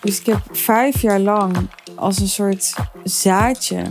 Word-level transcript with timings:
Dus 0.00 0.20
ik 0.20 0.26
heb 0.26 0.40
vijf 0.52 1.00
jaar 1.00 1.20
lang 1.20 1.56
als 1.96 2.18
een 2.18 2.28
soort 2.28 2.74
zaadje 3.04 3.82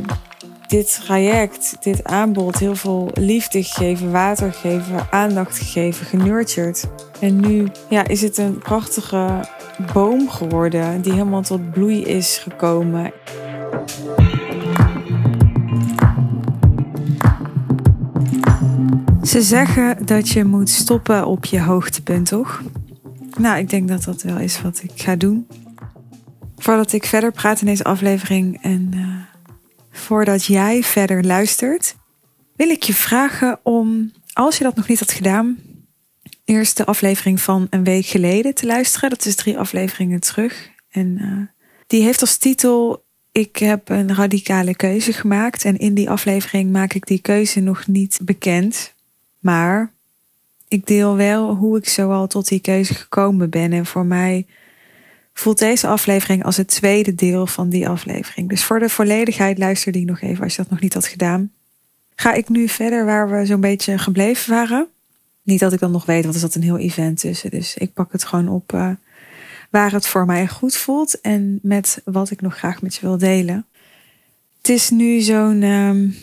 dit 0.71 0.99
traject, 1.03 1.77
dit 1.79 2.03
aanbod 2.03 2.59
heel 2.59 2.75
veel 2.75 3.09
liefde 3.13 3.63
gegeven, 3.63 4.11
water 4.11 4.53
gegeven, 4.53 5.07
aandacht 5.11 5.57
gegeven, 5.57 6.05
genurtured. 6.05 6.89
En 7.19 7.39
nu 7.39 7.67
ja, 7.89 8.07
is 8.07 8.21
het 8.21 8.37
een 8.37 8.57
prachtige 8.57 9.45
boom 9.93 10.29
geworden 10.29 11.01
die 11.01 11.11
helemaal 11.11 11.41
tot 11.41 11.71
bloei 11.71 12.03
is 12.03 12.37
gekomen. 12.37 13.11
Ze 19.23 19.41
zeggen 19.41 20.05
dat 20.05 20.29
je 20.29 20.43
moet 20.43 20.69
stoppen 20.69 21.25
op 21.25 21.45
je 21.45 21.61
hoogtepunt, 21.61 22.27
toch? 22.27 22.61
Nou, 23.41 23.57
ik 23.57 23.69
denk 23.69 23.87
dat 23.87 24.03
dat 24.03 24.21
wel 24.21 24.37
is 24.37 24.61
wat 24.61 24.83
ik 24.83 24.91
ga 24.95 25.15
doen. 25.15 25.47
Voordat 26.57 26.93
ik 26.93 27.05
verder 27.05 27.31
praat 27.31 27.59
in 27.59 27.65
deze 27.65 27.83
aflevering 27.83 28.61
en 28.61 28.91
uh, 28.95 29.17
voordat 29.91 30.45
jij 30.45 30.83
verder 30.83 31.25
luistert, 31.25 31.95
wil 32.55 32.69
ik 32.69 32.83
je 32.83 32.93
vragen 32.93 33.59
om, 33.63 34.11
als 34.33 34.57
je 34.57 34.63
dat 34.63 34.75
nog 34.75 34.87
niet 34.87 34.99
had 34.99 35.11
gedaan, 35.11 35.57
eerst 36.45 36.77
de 36.77 36.85
aflevering 36.85 37.41
van 37.41 37.67
een 37.69 37.83
week 37.83 38.05
geleden 38.05 38.55
te 38.55 38.65
luisteren. 38.65 39.09
Dat 39.09 39.25
is 39.25 39.35
drie 39.35 39.57
afleveringen 39.57 40.19
terug. 40.19 40.69
En 40.89 41.17
uh, 41.21 41.63
die 41.87 42.03
heeft 42.03 42.21
als 42.21 42.37
titel 42.37 43.03
Ik 43.31 43.57
heb 43.57 43.89
een 43.89 44.15
radicale 44.15 44.75
keuze 44.75 45.13
gemaakt. 45.13 45.65
En 45.65 45.77
in 45.77 45.93
die 45.93 46.09
aflevering 46.09 46.71
maak 46.71 46.93
ik 46.93 47.05
die 47.05 47.21
keuze 47.21 47.59
nog 47.59 47.87
niet 47.87 48.19
bekend. 48.23 48.93
Maar 49.39 49.93
ik 50.71 50.87
deel 50.87 51.15
wel 51.15 51.55
hoe 51.55 51.77
ik 51.77 51.89
zoal 51.89 52.27
tot 52.27 52.47
die 52.47 52.59
keuze 52.59 52.93
gekomen 52.93 53.49
ben. 53.49 53.73
En 53.73 53.85
voor 53.85 54.05
mij 54.05 54.45
voelt 55.33 55.59
deze 55.59 55.87
aflevering 55.87 56.43
als 56.43 56.57
het 56.57 56.67
tweede 56.67 57.15
deel 57.15 57.47
van 57.47 57.69
die 57.69 57.87
aflevering. 57.87 58.49
Dus 58.49 58.63
voor 58.63 58.79
de 58.79 58.89
volledigheid 58.89 59.57
luister 59.57 59.91
die 59.91 60.05
nog 60.05 60.21
even 60.21 60.43
als 60.43 60.55
je 60.55 60.61
dat 60.61 60.71
nog 60.71 60.79
niet 60.79 60.93
had 60.93 61.07
gedaan. 61.07 61.51
Ga 62.15 62.33
ik 62.33 62.49
nu 62.49 62.67
verder 62.67 63.05
waar 63.05 63.29
we 63.29 63.45
zo'n 63.45 63.61
beetje 63.61 63.97
gebleven 63.97 64.53
waren. 64.53 64.87
Niet 65.43 65.59
dat 65.59 65.73
ik 65.73 65.79
dan 65.79 65.91
nog 65.91 66.05
weet, 66.05 66.23
want 66.23 66.35
er 66.35 66.41
zat 66.41 66.55
een 66.55 66.63
heel 66.63 66.77
event 66.77 67.19
tussen. 67.19 67.49
Dus 67.49 67.75
ik 67.77 67.93
pak 67.93 68.11
het 68.11 68.23
gewoon 68.23 68.47
op 68.47 68.73
uh, 68.73 68.89
waar 69.69 69.91
het 69.91 70.07
voor 70.07 70.25
mij 70.25 70.47
goed 70.47 70.75
voelt 70.75 71.21
en 71.21 71.59
met 71.61 72.01
wat 72.05 72.31
ik 72.31 72.41
nog 72.41 72.57
graag 72.57 72.81
met 72.81 72.95
je 72.95 73.01
wil 73.01 73.17
delen. 73.17 73.65
Het 74.57 74.69
is 74.69 74.89
nu 74.89 75.19
zo'n 75.19 75.63
um, 75.63 76.15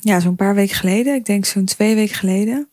ja, 0.00 0.20
zo'n 0.20 0.36
paar 0.36 0.54
weken 0.54 0.76
geleden, 0.76 1.14
ik 1.14 1.24
denk 1.24 1.44
zo'n 1.44 1.64
twee 1.64 1.94
weken 1.94 2.14
geleden, 2.14 2.68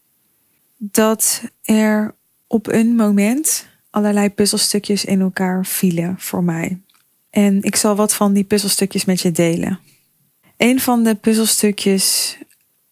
dat 0.81 1.41
er 1.61 2.15
op 2.47 2.67
een 2.67 2.95
moment 2.95 3.65
allerlei 3.89 4.29
puzzelstukjes 4.29 5.05
in 5.05 5.21
elkaar 5.21 5.65
vielen 5.65 6.15
voor 6.19 6.43
mij. 6.43 6.81
En 7.29 7.61
ik 7.61 7.75
zal 7.75 7.95
wat 7.95 8.13
van 8.13 8.33
die 8.33 8.43
puzzelstukjes 8.43 9.05
met 9.05 9.21
je 9.21 9.31
delen. 9.31 9.79
Een 10.57 10.79
van 10.79 11.03
de 11.03 11.15
puzzelstukjes 11.15 12.37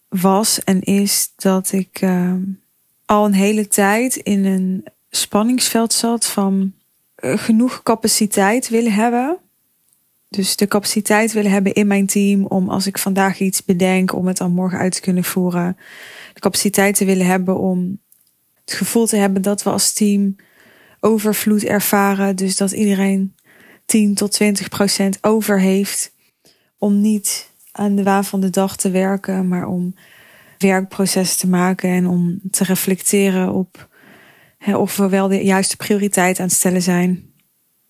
was 0.10 0.64
en 0.64 0.82
is 0.82 1.32
dat 1.36 1.72
ik 1.72 2.02
uh, 2.02 2.34
al 3.06 3.26
een 3.26 3.34
hele 3.34 3.68
tijd 3.68 4.16
in 4.16 4.46
een 4.46 4.86
spanningsveld 5.10 5.94
zat 5.94 6.26
van 6.26 6.74
uh, 7.20 7.38
genoeg 7.38 7.84
capaciteit 7.84 8.70
willen 8.70 8.94
hebben. 8.94 9.38
Dus 10.30 10.56
de 10.56 10.67
capaciteit 10.67 11.31
willen 11.31 11.52
hebben 11.52 11.73
in 11.73 11.88
mijn 11.88 12.06
team 12.06 12.45
om 12.45 12.70
als 12.70 12.88
ik 12.88 12.97
vandaag 12.97 13.39
iets 13.39 13.66
bedenk, 13.66 14.14
om 14.14 14.28
het 14.28 14.38
dan 14.38 14.52
morgen 14.52 14.80
uit 14.80 14.92
te 14.92 15.02
kunnen 15.02 15.23
voeren. 15.23 15.78
De 16.33 16.39
capaciteit 16.39 16.95
te 16.95 17.06
willen 17.06 17.25
hebben 17.25 17.59
om 17.59 18.00
het 18.66 18.73
gevoel 18.73 19.05
te 19.05 19.16
hebben 19.16 19.42
dat 19.42 19.64
we 19.64 19.70
als 19.70 19.94
team 19.94 20.36
overvloed 21.00 21.64
ervaren. 21.64 22.36
Dus 22.36 22.58
dat 22.58 22.72
iedereen 22.72 23.36
10 23.86 24.16
tot 24.16 24.31
20 24.31 24.70
procent 24.70 25.17
over 25.22 25.59
heeft. 25.59 26.14
Om 26.78 27.02
niet 27.02 27.52
aan 27.72 27.95
de 27.95 28.03
waan 28.03 28.25
van 28.25 28.39
de 28.39 28.50
dag 28.50 28.78
te 28.78 28.89
werken, 28.89 29.48
maar 29.48 29.67
om 29.67 29.95
werkprocessen 30.58 31.39
te 31.39 31.48
maken 31.48 31.89
en 31.89 32.08
om 32.08 32.39
te 32.52 32.64
reflecteren 32.64 33.54
op 33.54 33.89
hè, 34.58 34.77
of 34.77 34.98
we 34.98 35.10
wel 35.10 35.27
de 35.27 35.43
juiste 35.43 35.76
prioriteit 35.76 36.39
aan 36.39 36.45
het 36.45 36.55
stellen 36.55 36.82
zijn. 36.82 37.32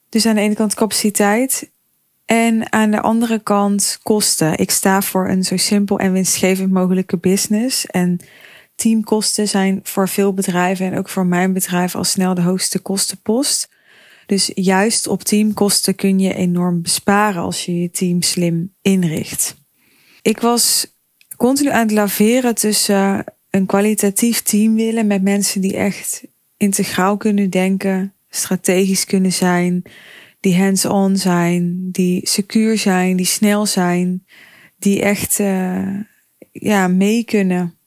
Dus 0.09 0.25
aan 0.25 0.35
de 0.35 0.41
ene 0.41 0.55
kant 0.55 0.73
capaciteit 0.73 1.71
en 2.27 2.71
aan 2.71 2.91
de 2.91 3.01
andere 3.01 3.39
kant 3.39 3.99
kosten. 4.03 4.57
Ik 4.57 4.71
sta 4.71 5.01
voor 5.01 5.29
een 5.29 5.43
zo 5.43 5.57
simpel 5.57 5.99
en 5.99 6.11
winstgevend 6.11 6.71
mogelijke 6.71 7.17
business. 7.17 7.85
En 7.85 8.19
teamkosten 8.75 9.47
zijn 9.47 9.79
voor 9.83 10.09
veel 10.09 10.33
bedrijven 10.33 10.85
en 10.85 10.97
ook 10.97 11.09
voor 11.09 11.25
mijn 11.25 11.53
bedrijf 11.53 11.95
al 11.95 12.03
snel 12.03 12.33
de 12.33 12.41
hoogste 12.41 12.79
kostenpost. 12.79 13.69
Dus 14.25 14.51
juist 14.53 15.07
op 15.07 15.23
teamkosten 15.23 15.95
kun 15.95 16.19
je 16.19 16.33
enorm 16.33 16.81
besparen 16.81 17.41
als 17.41 17.65
je 17.65 17.81
je 17.81 17.91
team 17.91 18.21
slim 18.21 18.73
inricht. 18.81 19.55
Ik 20.21 20.39
was 20.39 20.93
continu 21.37 21.69
aan 21.69 21.87
het 21.87 21.91
laveren 21.91 22.55
tussen 22.55 23.23
een 23.49 23.65
kwalitatief 23.65 24.41
team 24.41 24.75
willen 24.75 25.07
met 25.07 25.21
mensen 25.21 25.61
die 25.61 25.77
echt 25.77 26.23
integraal 26.57 27.17
kunnen 27.17 27.49
denken, 27.49 28.13
strategisch 28.29 29.05
kunnen 29.05 29.33
zijn, 29.33 29.83
die 30.47 30.57
hands-on 30.57 31.17
zijn, 31.17 31.91
die 31.91 32.27
secuur 32.27 32.77
zijn, 32.77 33.15
die 33.15 33.25
snel 33.25 33.65
zijn, 33.65 34.25
die 34.77 35.01
echt 35.01 35.39
uh, 35.39 35.99
ja, 36.51 36.87
mee 36.87 37.23
kunnen 37.23 37.77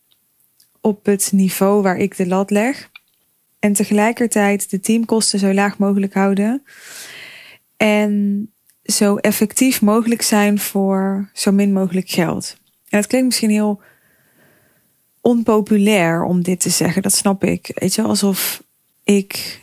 op 0.81 1.07
het 1.07 1.31
niveau 1.33 1.83
waar 1.83 1.97
ik 1.97 2.17
de 2.17 2.27
lat 2.27 2.51
leg. 2.51 2.91
En 3.59 3.73
tegelijkertijd 3.73 4.71
de 4.71 4.81
teamkosten 4.81 5.39
zo 5.39 5.55
laag 5.55 5.79
mogelijk 5.79 6.15
houden. 6.15 6.63
En 7.77 8.53
zo 8.83 9.17
effectief 9.17 9.83
mogelijk 9.83 10.23
zijn 10.23 10.59
voor 10.59 11.31
zo 11.33 11.53
min 11.53 11.73
mogelijk 11.73 12.11
geld. 12.11 12.57
En 12.89 12.99
het 12.99 13.07
klinkt 13.07 13.27
misschien 13.27 13.51
heel 13.51 13.83
onpopulair 15.21 16.23
om 16.23 16.43
dit 16.43 16.61
te 16.61 16.71
zeggen, 16.71 17.03
dat 17.03 17.13
snap 17.13 17.45
ik. 17.45 17.73
Weet 17.75 17.95
je, 17.95 18.03
alsof 18.03 18.63
ik 19.05 19.61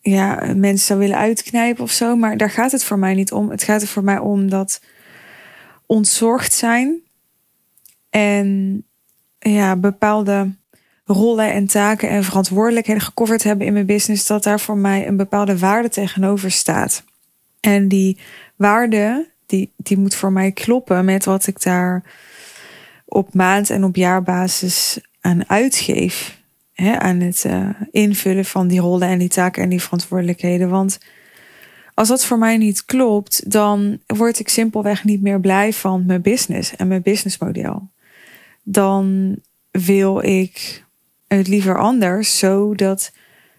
ja, 0.00 0.52
mensen 0.54 0.86
zou 0.86 0.98
willen 0.98 1.16
uitknijpen 1.16 1.82
of 1.82 1.90
zo. 1.90 2.16
Maar 2.16 2.36
daar 2.36 2.50
gaat 2.50 2.72
het 2.72 2.84
voor 2.84 2.98
mij 2.98 3.14
niet 3.14 3.32
om. 3.32 3.50
Het 3.50 3.62
gaat 3.62 3.82
er 3.82 3.88
voor 3.88 4.04
mij 4.04 4.18
om 4.18 4.50
dat 4.50 4.80
ontzorgd 5.86 6.52
zijn 6.52 7.00
en 8.10 8.82
ja, 9.38 9.76
bepaalde 9.76 10.54
rollen 11.04 11.52
en 11.52 11.66
taken 11.66 12.08
en 12.08 12.24
verantwoordelijkheden 12.24 13.02
gecoverd 13.02 13.42
hebben 13.42 13.66
in 13.66 13.72
mijn 13.72 13.86
business, 13.86 14.26
dat 14.26 14.42
daar 14.42 14.60
voor 14.60 14.76
mij 14.76 15.06
een 15.06 15.16
bepaalde 15.16 15.58
waarde 15.58 15.88
tegenover 15.88 16.50
staat. 16.50 17.04
En 17.60 17.88
die 17.88 18.18
waarde, 18.56 19.30
die, 19.46 19.72
die 19.76 19.98
moet 19.98 20.14
voor 20.14 20.32
mij 20.32 20.52
kloppen 20.52 21.04
met 21.04 21.24
wat 21.24 21.46
ik 21.46 21.62
daar 21.62 22.02
op 23.04 23.34
maand- 23.34 23.70
en 23.70 23.84
op 23.84 23.96
jaarbasis 23.96 24.98
aan 25.20 25.48
uitgeef. 25.48 26.39
Hè, 26.80 26.98
aan 26.98 27.20
het 27.20 27.44
uh, 27.46 27.68
invullen 27.90 28.44
van 28.44 28.68
die 28.68 28.80
rollen 28.80 29.08
en 29.08 29.18
die 29.18 29.28
taken 29.28 29.62
en 29.62 29.68
die 29.68 29.82
verantwoordelijkheden. 29.82 30.68
Want 30.68 30.98
als 31.94 32.08
dat 32.08 32.24
voor 32.24 32.38
mij 32.38 32.56
niet 32.56 32.84
klopt, 32.84 33.50
dan 33.50 34.00
word 34.06 34.38
ik 34.38 34.48
simpelweg 34.48 35.04
niet 35.04 35.22
meer 35.22 35.40
blij 35.40 35.72
van 35.72 36.06
mijn 36.06 36.22
business 36.22 36.76
en 36.76 36.88
mijn 36.88 37.02
businessmodel. 37.02 37.90
Dan 38.62 39.36
wil 39.70 40.22
ik 40.24 40.84
het 41.26 41.48
liever 41.48 41.78
anders, 41.78 42.38
zodat 42.38 43.12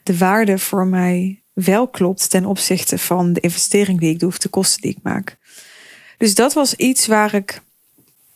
de 0.03 0.17
waarde 0.17 0.57
voor 0.57 0.87
mij 0.87 1.41
wel 1.53 1.87
klopt 1.87 2.29
ten 2.29 2.45
opzichte 2.45 2.97
van 2.97 3.33
de 3.33 3.39
investering 3.39 3.99
die 3.99 4.09
ik 4.09 4.19
doe 4.19 4.29
of 4.29 4.37
de 4.37 4.49
kosten 4.49 4.81
die 4.81 4.91
ik 4.91 5.03
maak. 5.03 5.37
Dus 6.17 6.35
dat 6.35 6.53
was 6.53 6.75
iets 6.75 7.07
waar 7.07 7.33
ik 7.33 7.61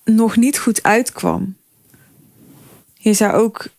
nog 0.03 0.35
niet 0.35 0.59
goed 0.59 0.83
uitkwam. 0.83 1.55
Je 2.93 3.13
zou 3.13 3.33
ook 3.33 3.73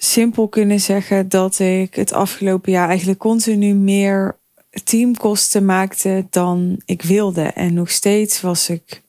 simpel 0.00 0.48
kunnen 0.48 0.80
zeggen 0.80 1.28
dat 1.28 1.58
ik 1.58 1.94
het 1.94 2.12
afgelopen 2.12 2.72
jaar 2.72 2.88
eigenlijk 2.88 3.18
continu 3.18 3.74
meer 3.74 4.36
teamkosten 4.84 5.64
maakte 5.64 6.26
dan 6.30 6.82
ik 6.84 7.02
wilde. 7.02 7.42
En 7.42 7.74
nog 7.74 7.90
steeds 7.90 8.40
was 8.40 8.68
ik 8.68 9.02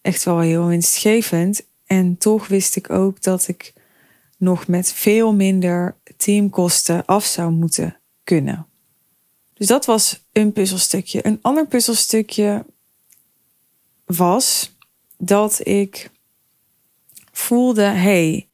echt 0.00 0.24
wel 0.24 0.38
heel 0.38 0.66
winstgevend. 0.66 1.66
En 1.86 2.18
toch 2.18 2.46
wist 2.46 2.76
ik 2.76 2.90
ook 2.90 3.22
dat 3.22 3.48
ik 3.48 3.72
nog 4.36 4.66
met 4.66 4.92
veel 4.92 5.34
minder 5.34 5.96
teamkosten 6.16 7.04
af 7.04 7.24
zou 7.24 7.52
moeten 7.52 7.96
kunnen. 8.24 8.66
Dus 9.54 9.66
dat 9.66 9.84
was 9.84 10.24
een 10.32 10.52
puzzelstukje. 10.52 11.26
Een 11.26 11.38
ander 11.42 11.66
puzzelstukje 11.66 12.64
was 14.04 14.72
dat 15.18 15.66
ik 15.66 16.10
voelde: 17.32 17.82
hey, 17.82 18.48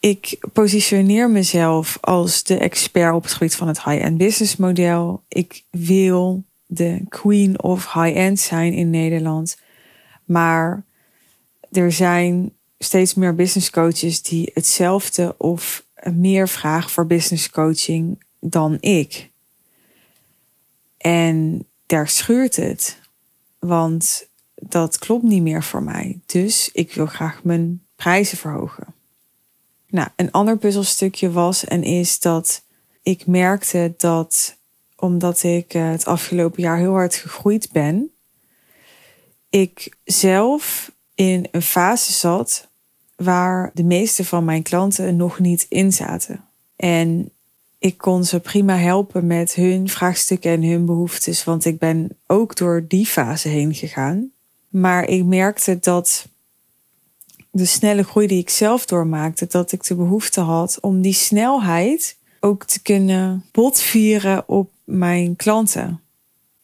ik 0.00 0.46
positioneer 0.52 1.30
mezelf 1.30 1.98
als 2.00 2.42
de 2.42 2.58
expert 2.58 3.14
op 3.14 3.22
het 3.22 3.32
gebied 3.32 3.56
van 3.56 3.68
het 3.68 3.82
high-end 3.84 4.18
business 4.18 4.56
model. 4.56 5.22
Ik 5.28 5.64
wil 5.70 6.44
de 6.66 7.02
queen 7.08 7.62
of 7.62 7.92
high-end 7.92 8.40
zijn 8.40 8.72
in 8.72 8.90
Nederland. 8.90 9.58
Maar 10.24 10.84
er 11.72 11.92
zijn 11.92 12.52
steeds 12.78 13.14
meer 13.14 13.34
business 13.34 13.70
coaches 13.70 14.22
die 14.22 14.50
hetzelfde 14.54 15.34
of 15.38 15.84
meer 16.12 16.48
vragen 16.48 16.90
voor 16.90 17.06
business 17.06 17.50
coaching 17.50 18.22
dan 18.40 18.76
ik. 18.80 19.30
En 20.96 21.66
daar 21.86 22.08
schuurt 22.08 22.56
het. 22.56 22.98
Want 23.58 24.28
dat 24.54 24.98
klopt 24.98 25.22
niet 25.22 25.42
meer 25.42 25.62
voor 25.62 25.82
mij. 25.82 26.20
Dus 26.26 26.70
ik 26.72 26.92
wil 26.92 27.06
graag 27.06 27.44
mijn 27.44 27.82
prijzen 27.96 28.38
verhogen. 28.38 28.97
Nou, 29.88 30.08
een 30.16 30.30
ander 30.30 30.58
puzzelstukje 30.58 31.30
was 31.30 31.64
en 31.64 31.82
is 31.82 32.20
dat 32.20 32.62
ik 33.02 33.26
merkte 33.26 33.94
dat 33.96 34.56
omdat 34.96 35.42
ik 35.42 35.74
eh, 35.74 35.90
het 35.90 36.04
afgelopen 36.04 36.62
jaar 36.62 36.78
heel 36.78 36.92
hard 36.92 37.14
gegroeid 37.14 37.68
ben, 37.72 38.10
ik 39.50 39.96
zelf 40.04 40.92
in 41.14 41.48
een 41.50 41.62
fase 41.62 42.12
zat 42.12 42.68
waar 43.16 43.70
de 43.74 43.84
meeste 43.84 44.24
van 44.24 44.44
mijn 44.44 44.62
klanten 44.62 45.16
nog 45.16 45.38
niet 45.38 45.66
in 45.68 45.92
zaten. 45.92 46.44
En 46.76 47.30
ik 47.78 47.98
kon 47.98 48.24
ze 48.24 48.40
prima 48.40 48.76
helpen 48.76 49.26
met 49.26 49.54
hun 49.54 49.88
vraagstukken 49.88 50.50
en 50.50 50.62
hun 50.62 50.86
behoeftes, 50.86 51.44
want 51.44 51.64
ik 51.64 51.78
ben 51.78 52.16
ook 52.26 52.56
door 52.56 52.84
die 52.88 53.06
fase 53.06 53.48
heen 53.48 53.74
gegaan. 53.74 54.30
Maar 54.68 55.08
ik 55.08 55.24
merkte 55.24 55.78
dat 55.80 56.28
de 57.50 57.64
snelle 57.64 58.02
groei 58.02 58.26
die 58.26 58.38
ik 58.38 58.50
zelf 58.50 58.86
doormaakte, 58.86 59.46
dat 59.46 59.72
ik 59.72 59.84
de 59.84 59.94
behoefte 59.94 60.40
had 60.40 60.78
om 60.80 61.00
die 61.00 61.12
snelheid 61.12 62.16
ook 62.40 62.64
te 62.64 62.82
kunnen 62.82 63.44
botvieren 63.52 64.48
op 64.48 64.70
mijn 64.84 65.36
klanten. 65.36 66.00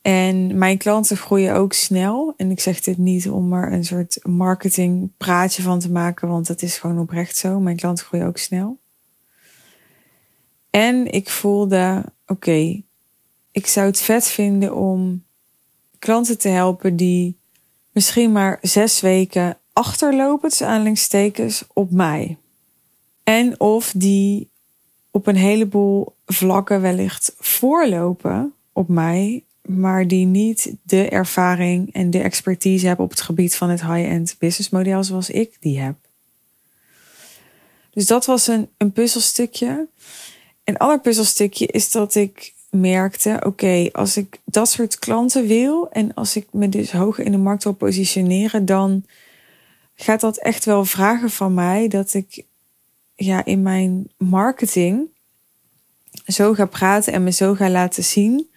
En 0.03 0.59
mijn 0.59 0.79
klanten 0.79 1.17
groeien 1.17 1.55
ook 1.55 1.73
snel. 1.73 2.35
En 2.37 2.51
ik 2.51 2.61
zeg 2.61 2.81
dit 2.81 2.99
niet 2.99 3.31
om 3.31 3.53
er 3.53 3.73
een 3.73 3.85
soort 3.85 4.19
marketingpraatje 4.23 5.63
van 5.63 5.79
te 5.79 5.91
maken, 5.91 6.29
want 6.29 6.49
het 6.49 6.63
is 6.63 6.79
gewoon 6.79 6.99
oprecht 6.99 7.37
zo. 7.37 7.61
Mijn 7.61 7.77
klanten 7.77 8.05
groeien 8.05 8.27
ook 8.27 8.39
snel. 8.39 8.79
En 10.71 11.13
ik 11.13 11.31
voelde, 11.31 12.05
oké, 12.27 12.83
ik 13.51 13.67
zou 13.67 13.87
het 13.87 14.01
vet 14.01 14.27
vinden 14.27 14.77
om 14.77 15.25
klanten 15.99 16.39
te 16.39 16.49
helpen 16.49 16.97
die 16.97 17.39
misschien 17.93 18.33
maar 18.33 18.59
zes 18.63 19.01
weken 19.01 19.59
achterlopen, 19.75 20.49
tussen 20.49 20.67
aanhalingstekens, 20.67 21.65
op 21.73 21.91
mij. 21.91 22.37
En 23.23 23.61
of 23.61 23.93
die 23.97 24.51
op 25.11 25.27
een 25.27 25.37
heleboel 25.37 26.15
vlakken 26.27 26.81
wellicht 26.81 27.35
voorlopen 27.39 28.53
op 28.73 28.89
mij, 28.89 29.45
maar 29.63 30.09
die 30.09 30.27
niet 30.27 30.75
de 30.83 31.09
ervaring 31.09 31.93
en 31.93 32.11
de 32.11 32.21
expertise 32.21 32.87
hebben 32.87 33.05
op 33.05 33.11
het 33.11 33.21
gebied 33.21 33.57
van 33.57 33.71
het 33.71 33.81
high-end 33.81 34.37
business 34.39 34.71
model 34.71 35.05
zoals 35.05 35.31
ik 35.31 35.57
die 35.61 35.81
heb. 35.81 35.95
Dus 37.91 38.07
dat 38.07 38.25
was 38.25 38.47
een, 38.47 38.69
een 38.77 38.93
puzzelstukje. 38.93 39.87
Een 40.65 40.77
ander 40.77 41.01
puzzelstukje 41.01 41.67
is 41.67 41.91
dat 41.91 42.15
ik 42.15 42.55
merkte: 42.71 43.41
oké, 43.47 43.89
als 43.93 44.17
ik 44.17 44.41
dat 44.45 44.71
soort 44.71 44.99
klanten 44.99 45.47
wil 45.47 45.91
en 45.91 46.15
als 46.15 46.37
ik 46.37 46.47
me 46.51 46.69
dus 46.69 46.93
hoger 46.93 47.25
in 47.25 47.33
de 47.33 47.39
markt 47.39 47.65
wil 47.65 47.73
positioneren, 47.73 48.65
dan 48.65 49.05
gaat 49.95 50.21
dat 50.21 50.37
echt 50.37 50.65
wel 50.65 50.85
vragen 50.85 51.31
van 51.31 51.55
mij 51.55 51.89
dat 51.89 52.15
ik 52.15 52.45
ja, 53.15 53.45
in 53.45 53.63
mijn 53.63 54.11
marketing 54.17 55.09
zo 56.27 56.55
ga 56.55 56.67
praten 56.67 57.13
en 57.13 57.25
me 57.25 57.31
zo 57.31 57.55
ga 57.55 57.71
laten 57.71 58.05
zien 58.05 58.53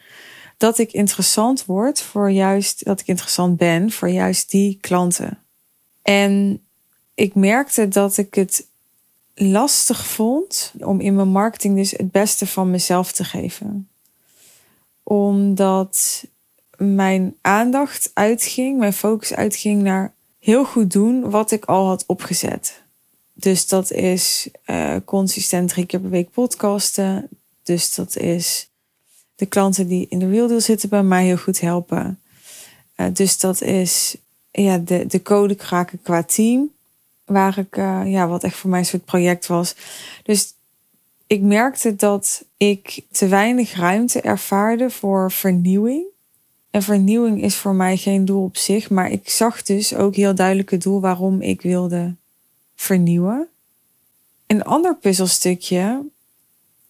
dat 0.57 0.77
ik 0.77 0.91
interessant 0.91 1.65
word 1.65 2.01
voor 2.01 2.31
juist 2.31 2.85
dat 2.85 2.99
ik 2.99 3.07
interessant 3.07 3.57
ben 3.57 3.91
voor 3.91 4.09
juist 4.09 4.51
die 4.51 4.77
klanten. 4.81 5.43
En 6.01 6.63
ik 7.13 7.35
merkte 7.35 7.87
dat 7.87 8.17
ik 8.17 8.33
het 8.33 8.67
lastig 9.35 10.07
vond 10.07 10.73
om 10.79 10.99
in 10.99 11.15
mijn 11.15 11.27
marketing 11.27 11.75
dus 11.75 11.91
het 11.91 12.11
beste 12.11 12.47
van 12.47 12.71
mezelf 12.71 13.11
te 13.11 13.23
geven. 13.23 13.89
Omdat 15.03 16.25
mijn 16.77 17.35
aandacht 17.41 18.11
uitging, 18.13 18.77
mijn 18.77 18.93
focus 18.93 19.33
uitging 19.33 19.81
naar 19.81 20.13
heel 20.47 20.65
goed 20.65 20.91
doen 20.91 21.29
wat 21.29 21.51
ik 21.51 21.65
al 21.65 21.87
had 21.87 22.03
opgezet. 22.05 22.83
Dus 23.33 23.67
dat 23.67 23.91
is 23.91 24.49
uh, 24.65 24.95
consistent 25.05 25.69
drie 25.69 25.85
keer 25.85 25.99
per 25.99 26.09
week 26.09 26.31
podcasten. 26.31 27.29
Dus 27.63 27.95
dat 27.95 28.17
is 28.17 28.69
de 29.35 29.45
klanten 29.45 29.87
die 29.87 30.05
in 30.09 30.19
de 30.19 30.29
real 30.29 30.47
deal 30.47 30.61
zitten 30.61 30.89
bij 30.89 31.03
mij 31.03 31.25
heel 31.25 31.37
goed 31.37 31.59
helpen. 31.59 32.19
Uh, 32.95 33.07
dus 33.13 33.39
dat 33.39 33.61
is 33.61 34.17
ja, 34.51 34.77
de, 34.77 35.05
de 35.05 35.21
code 35.21 35.55
kraken 35.55 36.01
qua 36.01 36.23
team. 36.23 36.71
Waar 37.25 37.57
ik, 37.57 37.77
uh, 37.77 38.01
ja, 38.05 38.27
wat 38.27 38.43
echt 38.43 38.55
voor 38.55 38.69
mij 38.69 38.79
een 38.79 38.85
soort 38.85 39.05
project 39.05 39.47
was. 39.47 39.75
Dus 40.23 40.53
ik 41.27 41.41
merkte 41.41 41.95
dat 41.95 42.45
ik 42.57 43.03
te 43.11 43.27
weinig 43.27 43.73
ruimte 43.73 44.21
ervaarde 44.21 44.89
voor 44.89 45.31
vernieuwing. 45.31 46.05
En 46.77 46.83
vernieuwing 46.83 47.43
is 47.43 47.55
voor 47.55 47.75
mij 47.75 47.97
geen 47.97 48.25
doel 48.25 48.43
op 48.43 48.57
zich, 48.57 48.89
maar 48.89 49.11
ik 49.11 49.29
zag 49.29 49.63
dus 49.63 49.95
ook 49.95 50.15
heel 50.15 50.35
duidelijk 50.35 50.71
het 50.71 50.81
doel 50.81 50.99
waarom 50.99 51.41
ik 51.41 51.61
wilde 51.61 52.15
vernieuwen. 52.75 53.47
Een 54.47 54.63
ander 54.63 54.95
puzzelstukje 54.95 56.01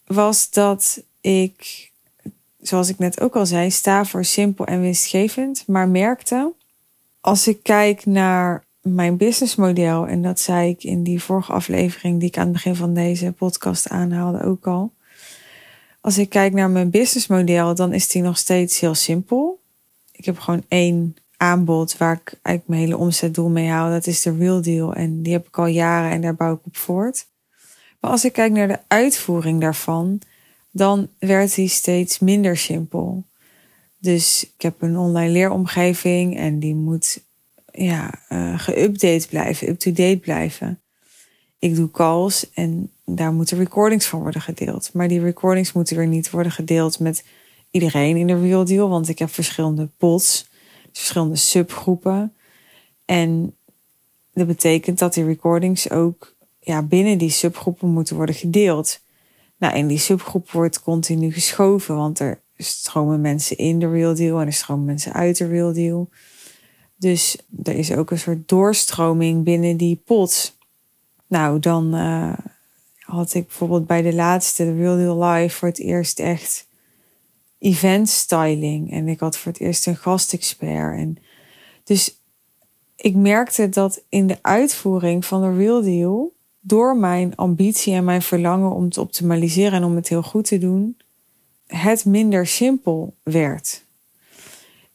was 0.05 0.49
dat 0.49 1.03
ik, 1.21 1.91
zoals 2.61 2.89
ik 2.89 2.97
net 2.97 3.21
ook 3.21 3.35
al 3.35 3.45
zei, 3.45 3.71
sta 3.71 4.05
voor 4.05 4.25
simpel 4.25 4.65
en 4.65 4.81
winstgevend, 4.81 5.63
maar 5.67 5.87
merkte 5.87 6.53
als 7.21 7.47
ik 7.47 7.63
kijk 7.63 8.05
naar 8.05 8.63
mijn 8.81 9.17
businessmodel, 9.17 10.07
en 10.07 10.21
dat 10.21 10.39
zei 10.39 10.69
ik 10.69 10.83
in 10.83 11.03
die 11.03 11.23
vorige 11.23 11.51
aflevering 11.51 12.19
die 12.19 12.27
ik 12.27 12.37
aan 12.37 12.43
het 12.43 12.53
begin 12.53 12.75
van 12.75 12.93
deze 12.93 13.31
podcast 13.31 13.89
aanhaalde 13.89 14.43
ook 14.43 14.67
al. 14.67 14.91
Als 16.01 16.17
ik 16.17 16.29
kijk 16.29 16.53
naar 16.53 16.69
mijn 16.69 16.89
businessmodel, 16.89 17.75
dan 17.75 17.93
is 17.93 18.07
die 18.07 18.21
nog 18.21 18.37
steeds 18.37 18.79
heel 18.79 18.95
simpel. 18.95 19.56
Ik 20.17 20.25
heb 20.25 20.39
gewoon 20.39 20.63
één 20.67 21.15
aanbod 21.37 21.97
waar 21.97 22.13
ik 22.13 22.39
eigenlijk 22.41 22.67
mijn 22.67 22.81
hele 22.81 22.97
omzetdoel 22.97 23.49
mee 23.49 23.67
haal. 23.67 23.89
Dat 23.89 24.07
is 24.07 24.21
de 24.21 24.37
real 24.37 24.61
deal. 24.61 24.93
En 24.93 25.21
die 25.21 25.33
heb 25.33 25.47
ik 25.47 25.57
al 25.57 25.65
jaren 25.65 26.11
en 26.11 26.21
daar 26.21 26.35
bouw 26.35 26.53
ik 26.53 26.65
op 26.65 26.77
voort. 26.77 27.27
Maar 27.99 28.11
als 28.11 28.25
ik 28.25 28.33
kijk 28.33 28.51
naar 28.51 28.67
de 28.67 28.79
uitvoering 28.87 29.61
daarvan, 29.61 30.21
dan 30.71 31.09
werd 31.19 31.55
die 31.55 31.67
steeds 31.67 32.19
minder 32.19 32.57
simpel. 32.57 33.23
Dus 33.99 34.43
ik 34.55 34.61
heb 34.61 34.81
een 34.81 34.97
online 34.97 35.31
leeromgeving 35.31 36.37
en 36.37 36.59
die 36.59 36.75
moet 36.75 37.23
ja, 37.71 38.21
uh, 38.29 38.59
geüpdate 38.59 39.29
blijven, 39.29 39.69
up-to-date 39.69 40.17
blijven. 40.17 40.81
Ik 41.59 41.75
doe 41.75 41.91
calls 41.91 42.51
en 42.53 42.91
daar 43.05 43.33
moeten 43.33 43.57
recordings 43.57 44.05
van 44.05 44.21
worden 44.21 44.41
gedeeld. 44.41 44.93
Maar 44.93 45.07
die 45.07 45.21
recordings 45.21 45.73
moeten 45.73 45.97
weer 45.97 46.07
niet 46.07 46.29
worden 46.29 46.51
gedeeld 46.51 46.99
met 46.99 47.23
iedereen 47.77 48.17
in 48.17 48.27
de 48.27 48.41
Real 48.41 48.65
Deal, 48.65 48.89
want 48.89 49.09
ik 49.09 49.19
heb 49.19 49.29
verschillende 49.29 49.89
dus 49.97 50.49
verschillende 50.91 51.35
subgroepen. 51.35 52.33
En 53.05 53.55
dat 54.33 54.47
betekent 54.47 54.99
dat 54.99 55.13
die 55.13 55.25
recordings 55.25 55.89
ook 55.89 56.35
ja, 56.59 56.81
binnen 56.81 57.17
die 57.17 57.29
subgroepen 57.29 57.89
moeten 57.89 58.15
worden 58.15 58.35
gedeeld. 58.35 58.99
Nou, 59.57 59.75
in 59.75 59.87
die 59.87 59.97
subgroep 59.97 60.51
wordt 60.51 60.81
continu 60.81 61.31
geschoven, 61.31 61.95
want 61.95 62.19
er 62.19 62.41
stromen 62.57 63.21
mensen 63.21 63.57
in 63.57 63.79
de 63.79 63.89
Real 63.89 64.15
Deal 64.15 64.39
en 64.39 64.47
er 64.47 64.53
stromen 64.53 64.85
mensen 64.85 65.13
uit 65.13 65.37
de 65.37 65.47
Real 65.47 65.73
Deal. 65.73 66.09
Dus 66.95 67.37
er 67.63 67.75
is 67.75 67.91
ook 67.91 68.11
een 68.11 68.19
soort 68.19 68.47
doorstroming 68.47 69.43
binnen 69.43 69.77
die 69.77 70.01
pot. 70.05 70.57
Nou, 71.27 71.59
dan 71.59 71.95
uh, 71.95 72.37
had 72.99 73.33
ik 73.33 73.47
bijvoorbeeld 73.47 73.87
bij 73.87 74.01
de 74.01 74.13
laatste, 74.13 74.63
de 74.63 74.75
Real 74.75 74.95
Deal 74.95 75.23
Live, 75.23 75.55
voor 75.55 75.67
het 75.67 75.79
eerst 75.79 76.19
echt 76.19 76.66
event 77.59 78.09
styling. 78.09 78.91
En 78.91 79.07
ik 79.07 79.19
had 79.19 79.37
voor 79.37 79.51
het 79.51 79.61
eerst 79.61 79.87
een 79.87 79.95
gastexpert. 79.95 80.97
En 80.97 81.17
dus 81.83 82.21
ik 82.95 83.15
merkte 83.15 83.69
dat 83.69 84.01
in 84.09 84.27
de 84.27 84.37
uitvoering 84.41 85.25
van 85.25 85.41
de 85.41 85.57
Real 85.57 85.81
Deal, 85.81 86.35
door 86.59 86.97
mijn 86.97 87.35
ambitie 87.35 87.93
en 87.93 88.03
mijn 88.03 88.21
verlangen 88.21 88.71
om 88.71 88.89
te 88.89 89.01
optimaliseren 89.01 89.71
en 89.71 89.83
om 89.83 89.95
het 89.95 90.07
heel 90.07 90.23
goed 90.23 90.45
te 90.45 90.57
doen, 90.57 90.97
het 91.67 92.05
minder 92.05 92.47
simpel 92.47 93.15
werd. 93.23 93.83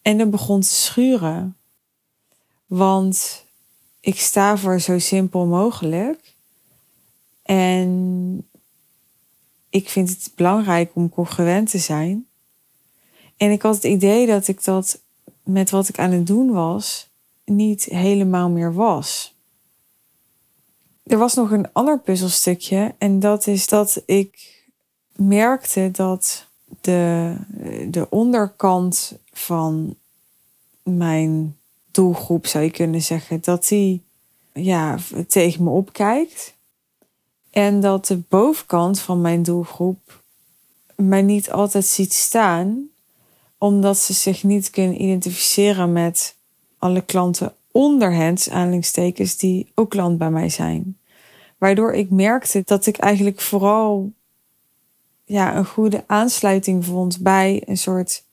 En 0.02 0.20
er 0.20 0.28
begon 0.28 0.60
te 0.60 0.68
schuren. 0.68 1.56
Want 2.66 3.44
ik 4.00 4.18
sta 4.18 4.56
voor 4.56 4.80
zo 4.80 4.98
simpel 4.98 5.46
mogelijk. 5.46 6.34
En 7.42 8.46
ik 9.70 9.88
vind 9.88 10.08
het 10.08 10.32
belangrijk 10.34 10.90
om 10.94 11.08
congruent 11.08 11.70
te 11.70 11.78
zijn. 11.78 12.26
En 13.42 13.50
ik 13.50 13.62
had 13.62 13.74
het 13.74 13.84
idee 13.84 14.26
dat 14.26 14.48
ik 14.48 14.64
dat 14.64 15.00
met 15.42 15.70
wat 15.70 15.88
ik 15.88 15.98
aan 15.98 16.10
het 16.10 16.26
doen 16.26 16.52
was, 16.52 17.08
niet 17.44 17.84
helemaal 17.84 18.48
meer 18.48 18.74
was. 18.74 19.34
Er 21.02 21.18
was 21.18 21.34
nog 21.34 21.50
een 21.50 21.72
ander 21.72 22.00
puzzelstukje 22.00 22.94
en 22.98 23.20
dat 23.20 23.46
is 23.46 23.68
dat 23.68 24.02
ik 24.06 24.62
merkte 25.16 25.90
dat 25.92 26.46
de, 26.80 27.34
de 27.90 28.06
onderkant 28.10 29.18
van 29.32 29.96
mijn 30.82 31.56
doelgroep, 31.90 32.46
zou 32.46 32.64
je 32.64 32.70
kunnen 32.70 33.02
zeggen, 33.02 33.40
dat 33.42 33.68
die 33.68 34.02
ja, 34.52 34.98
tegen 35.28 35.64
me 35.64 35.70
opkijkt. 35.70 36.54
En 37.50 37.80
dat 37.80 38.06
de 38.06 38.16
bovenkant 38.28 39.00
van 39.00 39.20
mijn 39.20 39.42
doelgroep 39.42 40.22
mij 40.96 41.22
niet 41.22 41.50
altijd 41.50 41.86
ziet 41.86 42.12
staan 42.12 42.90
omdat 43.62 43.98
ze 43.98 44.12
zich 44.12 44.42
niet 44.42 44.70
kunnen 44.70 45.02
identificeren 45.02 45.92
met 45.92 46.36
alle 46.78 47.00
klanten 47.00 47.52
onder 47.70 48.12
hen, 48.12 48.36
aanhalingstekens, 48.50 49.36
die 49.36 49.72
ook 49.74 49.90
klant 49.90 50.18
bij 50.18 50.30
mij 50.30 50.48
zijn. 50.48 50.98
Waardoor 51.58 51.92
ik 51.92 52.10
merkte 52.10 52.62
dat 52.64 52.86
ik 52.86 52.96
eigenlijk 52.96 53.40
vooral 53.40 54.12
ja, 55.24 55.56
een 55.56 55.64
goede 55.64 56.04
aansluiting 56.06 56.84
vond 56.84 57.20
bij 57.20 57.62
een 57.66 57.76
soort 57.76 58.24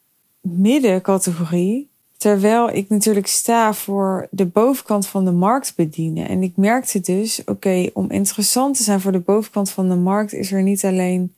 middencategorie. 0.42 1.90
Terwijl 2.18 2.70
ik 2.70 2.90
natuurlijk 2.90 3.28
sta 3.28 3.74
voor 3.74 4.28
de 4.32 4.46
bovenkant 4.46 5.08
van 5.08 5.26
de 5.26 5.32
markt 5.32 5.74
bedienen. 5.76 6.28
En 6.28 6.44
ik 6.44 6.58
merkte 6.58 7.00
dus, 7.00 7.42
oké, 7.46 7.90
om 7.94 8.12
interessant 8.12 8.78
te 8.78 8.84
zijn 8.84 9.02
voor 9.02 9.12
de 9.12 9.20
bovenkant 9.20 9.70
van 9.70 9.90
de 9.90 9.96
markt 9.96 10.34
is 10.34 10.52
er 10.52 10.64
niet 10.64 10.86
alleen 10.86 11.34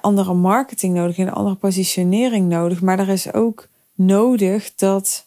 andere 0.00 0.34
marketing 0.34 0.94
nodig 0.94 1.18
en 1.18 1.26
een 1.26 1.32
andere 1.32 1.56
positionering 1.56 2.48
nodig. 2.48 2.80
Maar 2.80 2.98
er 2.98 3.08
is 3.08 3.32
ook 3.32 3.68
nodig 3.94 4.74
dat, 4.74 5.26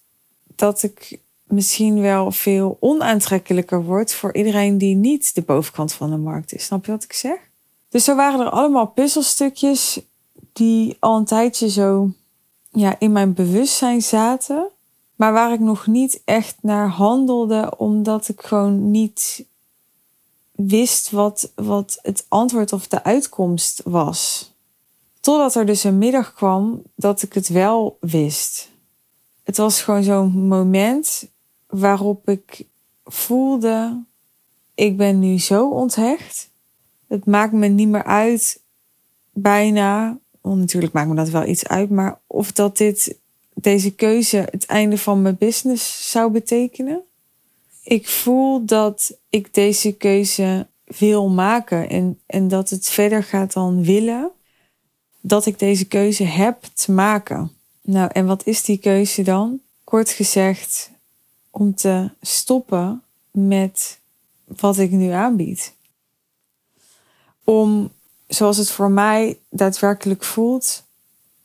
dat 0.55 0.84
ik 0.84 1.20
misschien 1.43 2.01
wel 2.01 2.32
veel 2.32 2.77
onaantrekkelijker 2.79 3.84
word 3.84 4.13
voor 4.13 4.36
iedereen 4.36 4.77
die 4.77 4.96
niet 4.96 5.36
de 5.36 5.41
bovenkant 5.41 5.93
van 5.93 6.10
de 6.10 6.17
markt 6.17 6.53
is. 6.53 6.65
Snap 6.65 6.86
je 6.86 6.91
wat 6.91 7.03
ik 7.03 7.13
zeg? 7.13 7.38
Dus 7.89 8.03
zo 8.03 8.15
waren 8.15 8.39
er 8.39 8.50
allemaal 8.50 8.88
puzzelstukjes 8.88 10.00
die 10.53 10.98
al 11.00 11.17
een 11.17 11.25
tijdje 11.25 11.70
zo 11.70 12.12
ja, 12.72 12.96
in 13.00 13.12
mijn 13.12 13.34
bewustzijn 13.34 14.01
zaten. 14.01 14.67
Maar 15.15 15.34
waar 15.34 15.53
ik 15.53 15.60
nog 15.60 15.88
niet 15.88 16.22
echt 16.25 16.55
naar 16.62 16.88
handelde, 16.88 17.74
omdat 17.77 18.27
ik 18.27 18.41
gewoon 18.41 18.91
niet 18.91 19.46
wist 20.51 21.12
wat, 21.12 21.51
wat 21.55 22.00
het 22.01 22.25
antwoord 22.27 22.74
of 22.74 22.88
de 22.88 23.03
uitkomst 23.03 23.82
was. 23.84 24.52
Totdat 25.24 25.56
er 25.56 25.65
dus 25.65 25.84
een 25.84 25.98
middag 25.98 26.34
kwam 26.34 26.82
dat 26.96 27.22
ik 27.22 27.34
het 27.34 27.48
wel 27.48 27.98
wist. 28.00 28.70
Het 29.44 29.58
was 29.58 29.82
gewoon 29.82 30.03
zo'n 30.03 30.48
moment 30.48 31.30
waarop 31.68 32.30
ik 32.30 32.68
voelde: 33.03 34.03
ik 34.75 34.98
ben 34.98 35.20
nu 35.20 35.39
zo 35.39 35.70
onthecht. 35.70 36.50
Het 37.08 37.25
maakt 37.25 37.53
me 37.53 37.68
niet 37.68 37.88
meer 37.88 38.03
uit, 38.03 38.62
bijna. 39.32 40.20
Want 40.42 40.60
natuurlijk 40.60 40.94
maakt 40.94 41.10
me 41.10 41.15
dat 41.15 41.30
wel 41.30 41.46
iets 41.46 41.68
uit, 41.68 41.89
maar 41.89 42.20
of 42.27 42.51
dat 42.51 42.77
dit, 42.77 43.18
deze 43.53 43.96
keuze 43.96 44.48
het 44.51 44.65
einde 44.65 44.98
van 44.98 45.22
mijn 45.22 45.38
business 45.38 46.12
zou 46.12 46.32
betekenen. 46.32 47.01
Ik 47.84 48.10
voel 48.10 48.65
dat 48.65 49.18
ik 49.30 49.53
deze 49.53 49.92
keuze 49.98 50.68
wil 50.84 51.30
maken 51.30 51.89
en, 51.89 52.20
en 52.25 52.48
dat 52.48 52.70
het 52.70 52.89
verder 52.89 53.24
gaat 53.24 53.53
dan 53.53 53.84
willen 53.84 54.32
dat 55.25 55.46
ik 55.46 55.60
deze 55.60 55.86
keuze 55.86 56.24
heb 56.24 56.63
te 56.74 56.92
maken. 56.92 57.51
Nou, 57.82 58.10
en 58.13 58.25
wat 58.25 58.46
is 58.46 58.63
die 58.63 58.77
keuze 58.77 59.22
dan? 59.22 59.60
Kort 59.84 60.10
gezegd, 60.10 60.92
om 61.50 61.75
te 61.75 62.10
stoppen 62.22 63.01
met 63.32 64.00
wat 64.46 64.77
ik 64.77 64.92
nu 64.92 65.10
aanbied. 65.10 65.74
Om, 67.44 67.92
zoals 68.27 68.58
het 68.58 68.70
voor 68.70 68.92
mij 68.92 69.39
daadwerkelijk 69.50 70.24
voelt, 70.24 70.84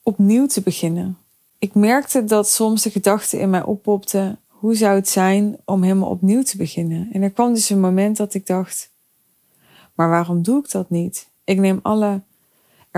opnieuw 0.03 0.47
te 0.47 0.61
beginnen. 0.61 1.19
Ik 1.59 1.75
merkte 1.75 2.25
dat 2.25 2.49
soms 2.49 2.83
de 2.83 2.91
gedachte 2.91 3.39
in 3.39 3.51
mij 3.51 3.63
oppopte: 3.63 4.39
hoe 4.47 4.75
zou 4.75 4.95
het 4.95 5.09
zijn 5.09 5.57
om 5.65 5.83
helemaal 5.83 6.11
opnieuw 6.11 6.43
te 6.43 6.57
beginnen? 6.57 7.09
En 7.13 7.23
er 7.23 7.31
kwam 7.31 7.55
dus 7.55 7.71
een 7.71 7.81
moment 7.81 8.17
dat 8.17 8.35
ik 8.35 8.47
dacht: 8.47 8.91
maar 9.95 10.09
waarom 10.09 10.43
doe 10.43 10.65
ik 10.65 10.71
dat 10.71 10.91
niet? 10.91 11.29
Ik 11.45 11.59
neem 11.59 11.81
alle 11.83 12.23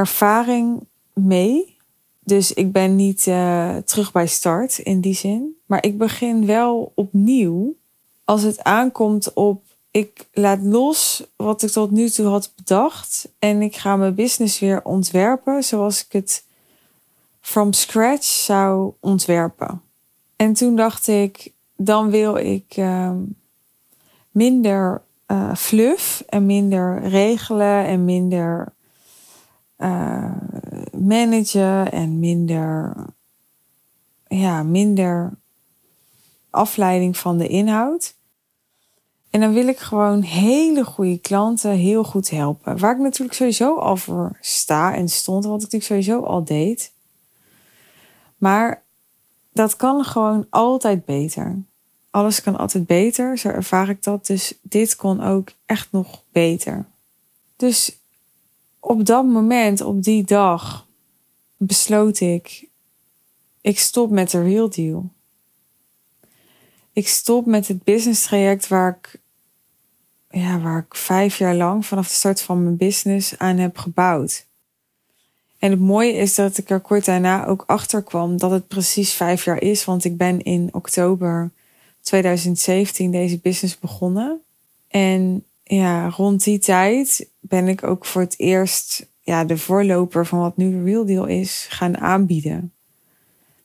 ervaring 0.00 0.86
mee. 1.12 1.76
Dus 2.20 2.52
ik 2.52 2.72
ben 2.72 2.96
niet 2.96 3.26
uh, 3.26 3.76
terug 3.76 4.12
bij 4.12 4.26
start 4.26 4.78
in 4.78 5.00
die 5.00 5.14
zin. 5.14 5.56
Maar 5.66 5.84
ik 5.84 5.98
begin 5.98 6.46
wel 6.46 6.92
opnieuw 6.94 7.76
als 8.24 8.42
het 8.42 8.62
aankomt 8.62 9.32
op 9.32 9.62
ik 9.90 10.28
laat 10.32 10.62
los 10.62 11.24
wat 11.36 11.62
ik 11.62 11.70
tot 11.70 11.90
nu 11.90 12.08
toe 12.08 12.26
had 12.26 12.52
bedacht. 12.56 13.28
En 13.38 13.62
ik 13.62 13.76
ga 13.76 13.96
mijn 13.96 14.14
business 14.14 14.58
weer 14.58 14.84
ontwerpen 14.84 15.64
zoals 15.64 16.04
ik 16.04 16.12
het 16.12 16.44
from 17.40 17.72
scratch 17.72 18.24
zou 18.24 18.92
ontwerpen. 19.00 19.82
En 20.36 20.52
toen 20.52 20.76
dacht 20.76 21.06
ik, 21.06 21.52
dan 21.76 22.10
wil 22.10 22.36
ik 22.36 22.76
uh, 22.76 23.12
minder 24.30 25.02
uh, 25.26 25.54
fluff 25.54 26.22
en 26.28 26.46
minder 26.46 27.02
regelen 27.02 27.84
en 27.84 28.04
minder 28.04 28.72
uh, 29.82 30.36
managen 30.98 31.92
en 31.92 32.18
minder, 32.18 32.94
ja, 34.26 34.62
minder 34.62 35.38
afleiding 36.50 37.16
van 37.16 37.38
de 37.38 37.48
inhoud. 37.48 38.14
En 39.30 39.40
dan 39.40 39.52
wil 39.52 39.68
ik 39.68 39.78
gewoon 39.78 40.22
hele 40.22 40.84
goede 40.84 41.18
klanten 41.18 41.70
heel 41.70 42.04
goed 42.04 42.30
helpen. 42.30 42.78
Waar 42.78 42.94
ik 42.94 43.00
natuurlijk 43.00 43.34
sowieso 43.34 43.76
al 43.76 43.96
voor 43.96 44.36
sta 44.40 44.94
en 44.94 45.08
stond, 45.08 45.44
wat 45.44 45.62
ik 45.62 45.70
natuurlijk 45.72 45.84
sowieso 45.84 46.26
al 46.26 46.44
deed. 46.44 46.92
Maar 48.36 48.82
dat 49.52 49.76
kan 49.76 50.04
gewoon 50.04 50.46
altijd 50.50 51.04
beter. 51.04 51.62
Alles 52.10 52.42
kan 52.42 52.56
altijd 52.56 52.86
beter, 52.86 53.38
zo 53.38 53.48
ervaar 53.48 53.88
ik 53.88 54.02
dat. 54.02 54.26
Dus 54.26 54.58
dit 54.62 54.96
kon 54.96 55.22
ook 55.22 55.52
echt 55.66 55.92
nog 55.92 56.24
beter. 56.32 56.86
Dus 57.56 57.99
op 58.80 59.04
dat 59.06 59.24
moment, 59.24 59.80
op 59.80 60.02
die 60.02 60.24
dag, 60.24 60.86
besloot 61.56 62.20
ik: 62.20 62.68
ik 63.60 63.78
stop 63.78 64.10
met 64.10 64.30
de 64.30 64.42
real 64.42 64.70
deal. 64.70 65.10
Ik 66.92 67.08
stop 67.08 67.46
met 67.46 67.68
het 67.68 67.84
business 67.84 68.22
traject 68.22 68.68
waar 68.68 68.98
ik, 69.00 69.20
ja, 70.30 70.60
waar 70.60 70.78
ik 70.78 70.94
vijf 70.94 71.38
jaar 71.38 71.54
lang 71.54 71.86
vanaf 71.86 72.08
de 72.08 72.14
start 72.14 72.40
van 72.40 72.62
mijn 72.62 72.76
business 72.76 73.38
aan 73.38 73.56
heb 73.56 73.78
gebouwd. 73.78 74.46
En 75.58 75.70
het 75.70 75.80
mooie 75.80 76.12
is 76.12 76.34
dat 76.34 76.58
ik 76.58 76.70
er 76.70 76.80
kort 76.80 77.04
daarna 77.04 77.46
ook 77.46 77.64
achter 77.66 78.02
kwam 78.02 78.36
dat 78.36 78.50
het 78.50 78.68
precies 78.68 79.12
vijf 79.12 79.44
jaar 79.44 79.62
is, 79.62 79.84
want 79.84 80.04
ik 80.04 80.16
ben 80.16 80.42
in 80.42 80.68
oktober 80.72 81.50
2017 82.00 83.10
deze 83.10 83.38
business 83.38 83.78
begonnen. 83.78 84.40
En 84.88 85.44
ja, 85.64 86.08
rond 86.08 86.44
die 86.44 86.58
tijd 86.58 87.29
ben 87.50 87.68
ik 87.68 87.84
ook 87.84 88.04
voor 88.04 88.20
het 88.20 88.38
eerst 88.38 89.06
ja, 89.20 89.44
de 89.44 89.58
voorloper 89.58 90.26
van 90.26 90.38
wat 90.38 90.56
nu 90.56 90.84
Real 90.84 91.04
Deal 91.04 91.26
is 91.26 91.66
gaan 91.70 91.98
aanbieden. 91.98 92.72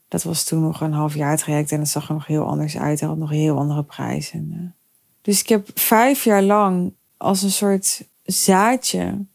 Dat 0.08 0.24
was 0.24 0.44
toen 0.44 0.62
nog 0.62 0.82
een 0.82 0.94
half 0.94 1.16
jaar 1.16 1.38
traject 1.38 1.72
en 1.72 1.80
het 1.80 1.90
zag 1.90 2.08
er 2.08 2.14
nog 2.14 2.28
heel 2.28 2.46
anders 2.46 2.78
uit. 2.78 3.00
Hij 3.00 3.10
had 3.10 3.18
nog 3.18 3.30
heel 3.30 3.58
andere 3.58 3.84
prijzen. 3.84 4.76
Dus 5.22 5.42
ik 5.42 5.50
heb 5.50 5.70
vijf 5.74 6.24
jaar 6.24 6.44
lang 6.44 6.94
als 7.18 7.42
een 7.42 7.52
soort 7.52 8.08
zaadje 8.24 9.26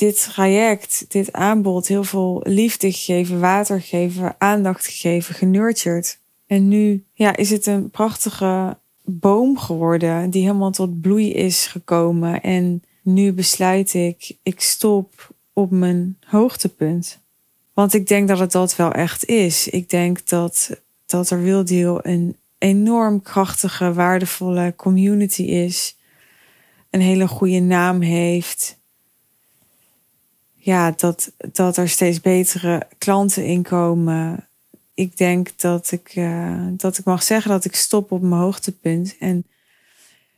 dit 0.00 0.22
traject, 0.22 1.04
dit 1.08 1.32
aanbod, 1.32 1.86
heel 1.86 2.04
veel 2.04 2.40
liefde 2.44 2.92
gegeven, 2.92 3.40
water 3.40 3.80
gegeven, 3.80 4.34
aandacht 4.38 4.86
gegeven, 4.86 5.34
genurtured. 5.34 6.18
En 6.46 6.68
nu 6.68 7.04
ja, 7.12 7.36
is 7.36 7.50
het 7.50 7.66
een 7.66 7.90
prachtige 7.90 8.78
boom 9.04 9.58
geworden 9.58 10.30
die 10.30 10.42
helemaal 10.42 10.70
tot 10.70 11.00
bloei 11.00 11.32
is 11.32 11.66
gekomen. 11.66 12.42
En 12.42 12.82
nu 13.02 13.32
besluit 13.32 13.94
ik, 13.94 14.36
ik 14.42 14.60
stop 14.60 15.34
op 15.52 15.70
mijn 15.70 16.18
hoogtepunt. 16.26 17.18
Want 17.74 17.94
ik 17.94 18.06
denk 18.06 18.28
dat 18.28 18.38
het 18.38 18.52
dat 18.52 18.76
wel 18.76 18.92
echt 18.92 19.24
is. 19.24 19.68
Ik 19.68 19.90
denk 19.90 20.28
dat, 20.28 20.80
dat 21.06 21.30
er 21.30 21.42
Wildeel 21.42 22.06
een 22.06 22.36
enorm 22.58 23.22
krachtige, 23.22 23.92
waardevolle 23.92 24.74
community 24.76 25.42
is. 25.42 25.96
Een 26.90 27.00
hele 27.00 27.28
goede 27.28 27.60
naam 27.60 28.00
heeft. 28.00 28.78
Ja, 30.54 30.90
dat, 30.90 31.32
dat 31.52 31.76
er 31.76 31.88
steeds 31.88 32.20
betere 32.20 32.86
klanten 32.98 33.44
inkomen 33.44 34.48
ik 35.00 35.16
denk 35.16 35.58
dat 35.58 35.92
ik, 35.92 36.16
uh, 36.16 36.66
dat 36.70 36.98
ik 36.98 37.04
mag 37.04 37.22
zeggen 37.22 37.50
dat 37.50 37.64
ik 37.64 37.74
stop 37.74 38.12
op 38.12 38.20
mijn 38.20 38.40
hoogtepunt. 38.40 39.16
En 39.18 39.46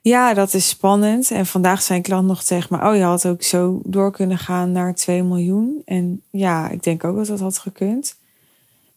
ja, 0.02 0.35
dat 0.35 0.54
is 0.54 0.68
spannend. 0.68 1.30
En 1.30 1.47
vandaag 1.47 1.82
zijn 1.82 2.02
klant 2.02 2.26
nog 2.26 2.42
tegen 2.42 2.76
me: 2.76 2.88
Oh, 2.88 2.97
je 2.97 3.02
had 3.02 3.26
ook 3.26 3.42
zo 3.42 3.80
door 3.85 4.12
kunnen 4.12 4.38
gaan 4.38 4.73
naar 4.73 4.94
2 4.94 5.23
miljoen. 5.23 5.82
En 5.85 6.23
ja, 6.30 6.68
ik 6.68 6.82
denk 6.82 7.04
ook 7.04 7.16
dat 7.16 7.26
dat 7.26 7.40
had 7.40 7.59
gekund. 7.59 8.16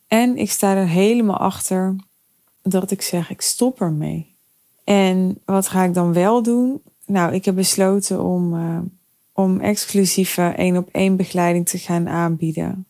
En 0.08 0.38
ik 0.38 0.52
sta 0.52 0.76
er 0.76 0.88
helemaal 0.88 1.38
achter 1.38 1.96
dat 2.62 2.92
ik 2.92 3.02
zeg: 3.02 3.30
Ik 3.30 3.42
stop 3.42 3.82
ermee. 3.82 4.36
En 4.84 5.42
wat 5.46 5.68
ga 5.68 5.84
ik 5.84 5.94
dan 5.94 6.14
wel 6.14 6.44
doen? 6.44 6.82
Nou, 7.06 7.34
ik 7.34 7.46
heb 7.46 7.56
besloten 7.56 8.24
om, 8.24 8.54
uh, 8.54 8.80
om 9.34 9.60
exclusieve 9.60 10.42
één 10.42 10.78
op 10.78 10.90
één 10.92 11.16
begeleiding 11.16 11.70
te 11.70 11.78
gaan 11.78 12.10
aanbieden 12.10 12.86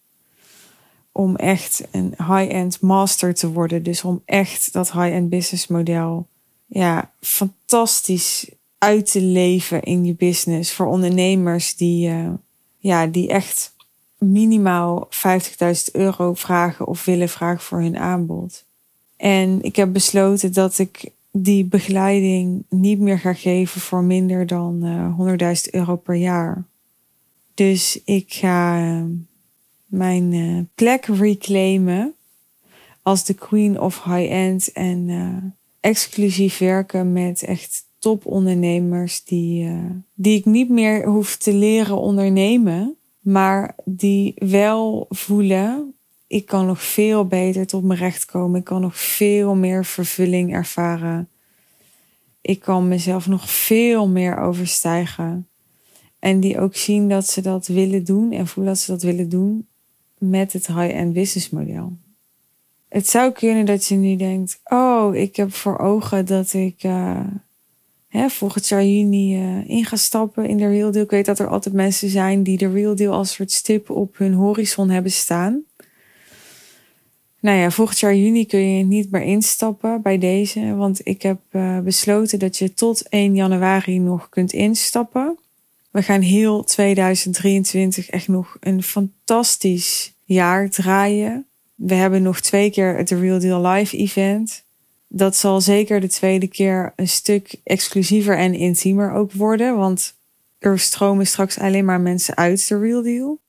om 1.12 1.36
echt 1.36 1.84
een 1.91 2.13
high-end 2.17 2.81
master 2.81 3.34
te 3.34 3.51
worden. 3.51 3.84
Dus 3.84 4.03
om 4.03 4.22
echt 4.25 4.74
dat 4.74 4.91
high-end 4.91 5.29
business 5.29 5.67
model 5.67 6.27
ja, 6.65 7.12
fantastisch 7.22 8.50
uit 8.77 9.12
te 9.12 9.22
leven 9.22 9.84
in 9.84 10.05
je 10.05 10.13
business. 10.13 10.74
Voor 10.74 10.86
ondernemers 10.86 11.75
die, 11.75 12.10
uh, 12.10 12.29
ja, 12.77 13.07
die 13.07 13.27
echt 13.27 13.74
minimaal 14.17 15.07
50.000 15.10 15.91
euro 15.91 16.34
vragen 16.34 16.88
of 16.88 17.05
willen 17.05 17.29
vragen 17.29 17.63
voor 17.63 17.81
hun 17.81 17.98
aanbod. 17.98 18.65
En 19.17 19.62
ik 19.62 19.75
heb 19.75 19.93
besloten 19.93 20.53
dat 20.53 20.79
ik 20.79 21.12
die 21.31 21.65
begeleiding 21.65 22.63
niet 22.69 23.00
meer 23.00 23.19
ga 23.19 23.34
geven 23.34 23.81
voor 23.81 24.03
minder 24.03 24.48
dan 24.48 24.86
uh, 24.86 25.55
100.000 25.65 25.72
euro 25.72 25.95
per 25.95 26.15
jaar. 26.15 26.63
Dus 27.53 28.01
ik 28.05 28.34
ga 28.34 28.81
uh, 28.81 29.03
mijn 29.86 30.31
uh, 30.31 30.62
plek 30.75 31.05
reclaimen 31.05 32.13
als 33.01 33.24
de 33.25 33.34
queen 33.34 33.79
of 33.81 34.03
high-end 34.03 34.72
en 34.72 35.10
exclusief 35.85 36.57
werken 36.57 37.13
met 37.13 37.43
echt 37.43 37.83
topondernemers 37.99 39.23
die, 39.23 39.71
die 40.13 40.37
ik 40.37 40.45
niet 40.45 40.69
meer 40.69 41.05
hoef 41.05 41.35
te 41.35 41.53
leren 41.53 41.97
ondernemen, 41.97 42.95
maar 43.19 43.75
die 43.85 44.33
wel 44.35 45.05
voelen 45.09 45.95
ik 46.27 46.45
kan 46.45 46.65
nog 46.65 46.81
veel 46.83 47.27
beter 47.27 47.67
tot 47.67 47.83
mijn 47.83 47.99
recht 47.99 48.25
komen. 48.25 48.59
Ik 48.59 48.65
kan 48.65 48.81
nog 48.81 48.97
veel 48.97 49.55
meer 49.55 49.85
vervulling 49.85 50.53
ervaren. 50.53 51.29
Ik 52.41 52.59
kan 52.59 52.87
mezelf 52.87 53.27
nog 53.27 53.49
veel 53.49 54.07
meer 54.07 54.37
overstijgen. 54.37 55.47
En 56.19 56.39
die 56.39 56.59
ook 56.59 56.75
zien 56.75 57.09
dat 57.09 57.27
ze 57.27 57.41
dat 57.41 57.67
willen 57.67 58.03
doen 58.03 58.31
en 58.31 58.47
voelen 58.47 58.73
dat 58.73 58.81
ze 58.81 58.91
dat 58.91 59.01
willen 59.01 59.29
doen 59.29 59.67
met 60.17 60.53
het 60.53 60.67
high-end 60.67 61.13
business 61.13 61.49
model. 61.49 61.97
Het 62.95 63.07
zou 63.07 63.31
kunnen 63.31 63.65
dat 63.65 63.85
je 63.85 63.95
nu 63.95 64.15
denkt: 64.15 64.59
Oh, 64.63 65.15
ik 65.15 65.35
heb 65.35 65.53
voor 65.53 65.79
ogen 65.79 66.25
dat 66.25 66.53
ik 66.53 66.83
uh, 66.83 67.19
hè, 68.07 68.29
volgend 68.29 68.67
jaar 68.67 68.85
juni 68.85 69.35
uh, 69.35 69.69
in 69.69 69.85
ga 69.85 69.95
stappen 69.95 70.45
in 70.45 70.57
de 70.57 70.67
Real 70.67 70.91
Deal. 70.91 71.03
Ik 71.03 71.09
weet 71.09 71.25
dat 71.25 71.39
er 71.39 71.47
altijd 71.47 71.75
mensen 71.75 72.09
zijn 72.09 72.43
die 72.43 72.57
de 72.57 72.71
Real 72.71 72.95
Deal 72.95 73.13
als 73.13 73.33
soort 73.33 73.51
stip 73.51 73.89
op 73.89 74.17
hun 74.17 74.33
horizon 74.33 74.89
hebben 74.89 75.11
staan. 75.11 75.63
Nou 77.39 77.57
ja, 77.57 77.71
volgend 77.71 77.99
jaar 77.99 78.15
juni 78.15 78.45
kun 78.45 78.77
je 78.77 78.83
niet 78.83 79.11
meer 79.11 79.23
instappen 79.23 80.01
bij 80.01 80.17
deze. 80.17 80.75
Want 80.75 81.01
ik 81.03 81.21
heb 81.21 81.39
uh, 81.51 81.79
besloten 81.79 82.39
dat 82.39 82.57
je 82.57 82.73
tot 82.73 83.09
1 83.09 83.35
januari 83.35 83.99
nog 83.99 84.29
kunt 84.29 84.53
instappen. 84.53 85.37
We 85.91 86.03
gaan 86.03 86.21
heel 86.21 86.63
2023 86.63 88.09
echt 88.09 88.27
nog 88.27 88.57
een 88.59 88.83
fantastisch 88.83 90.13
jaar 90.23 90.69
draaien. 90.69 91.47
We 91.75 91.94
hebben 91.94 92.22
nog 92.22 92.39
twee 92.39 92.72
keer 92.72 92.98
het 92.98 93.08
The 93.08 93.20
Real 93.20 93.39
Deal 93.39 93.67
Live 93.67 93.98
event. 93.98 94.63
Dat 95.08 95.36
zal 95.36 95.62
zeker 95.62 96.00
de 96.00 96.08
tweede 96.08 96.48
keer 96.48 96.94
een 96.96 97.08
stuk 97.08 97.55
exclusiever 97.63 98.38
en 98.38 98.53
intiemer 98.53 99.12
ook 99.12 99.32
worden. 99.32 99.77
Want 99.77 100.15
er 100.60 100.79
stromen 100.79 101.27
straks 101.27 101.60
alleen 101.60 101.86
maar 101.86 102.01
mensen 102.01 102.36
uit 102.36 102.67
de 102.67 102.79
Real 102.79 103.03
Deal. 103.03 103.39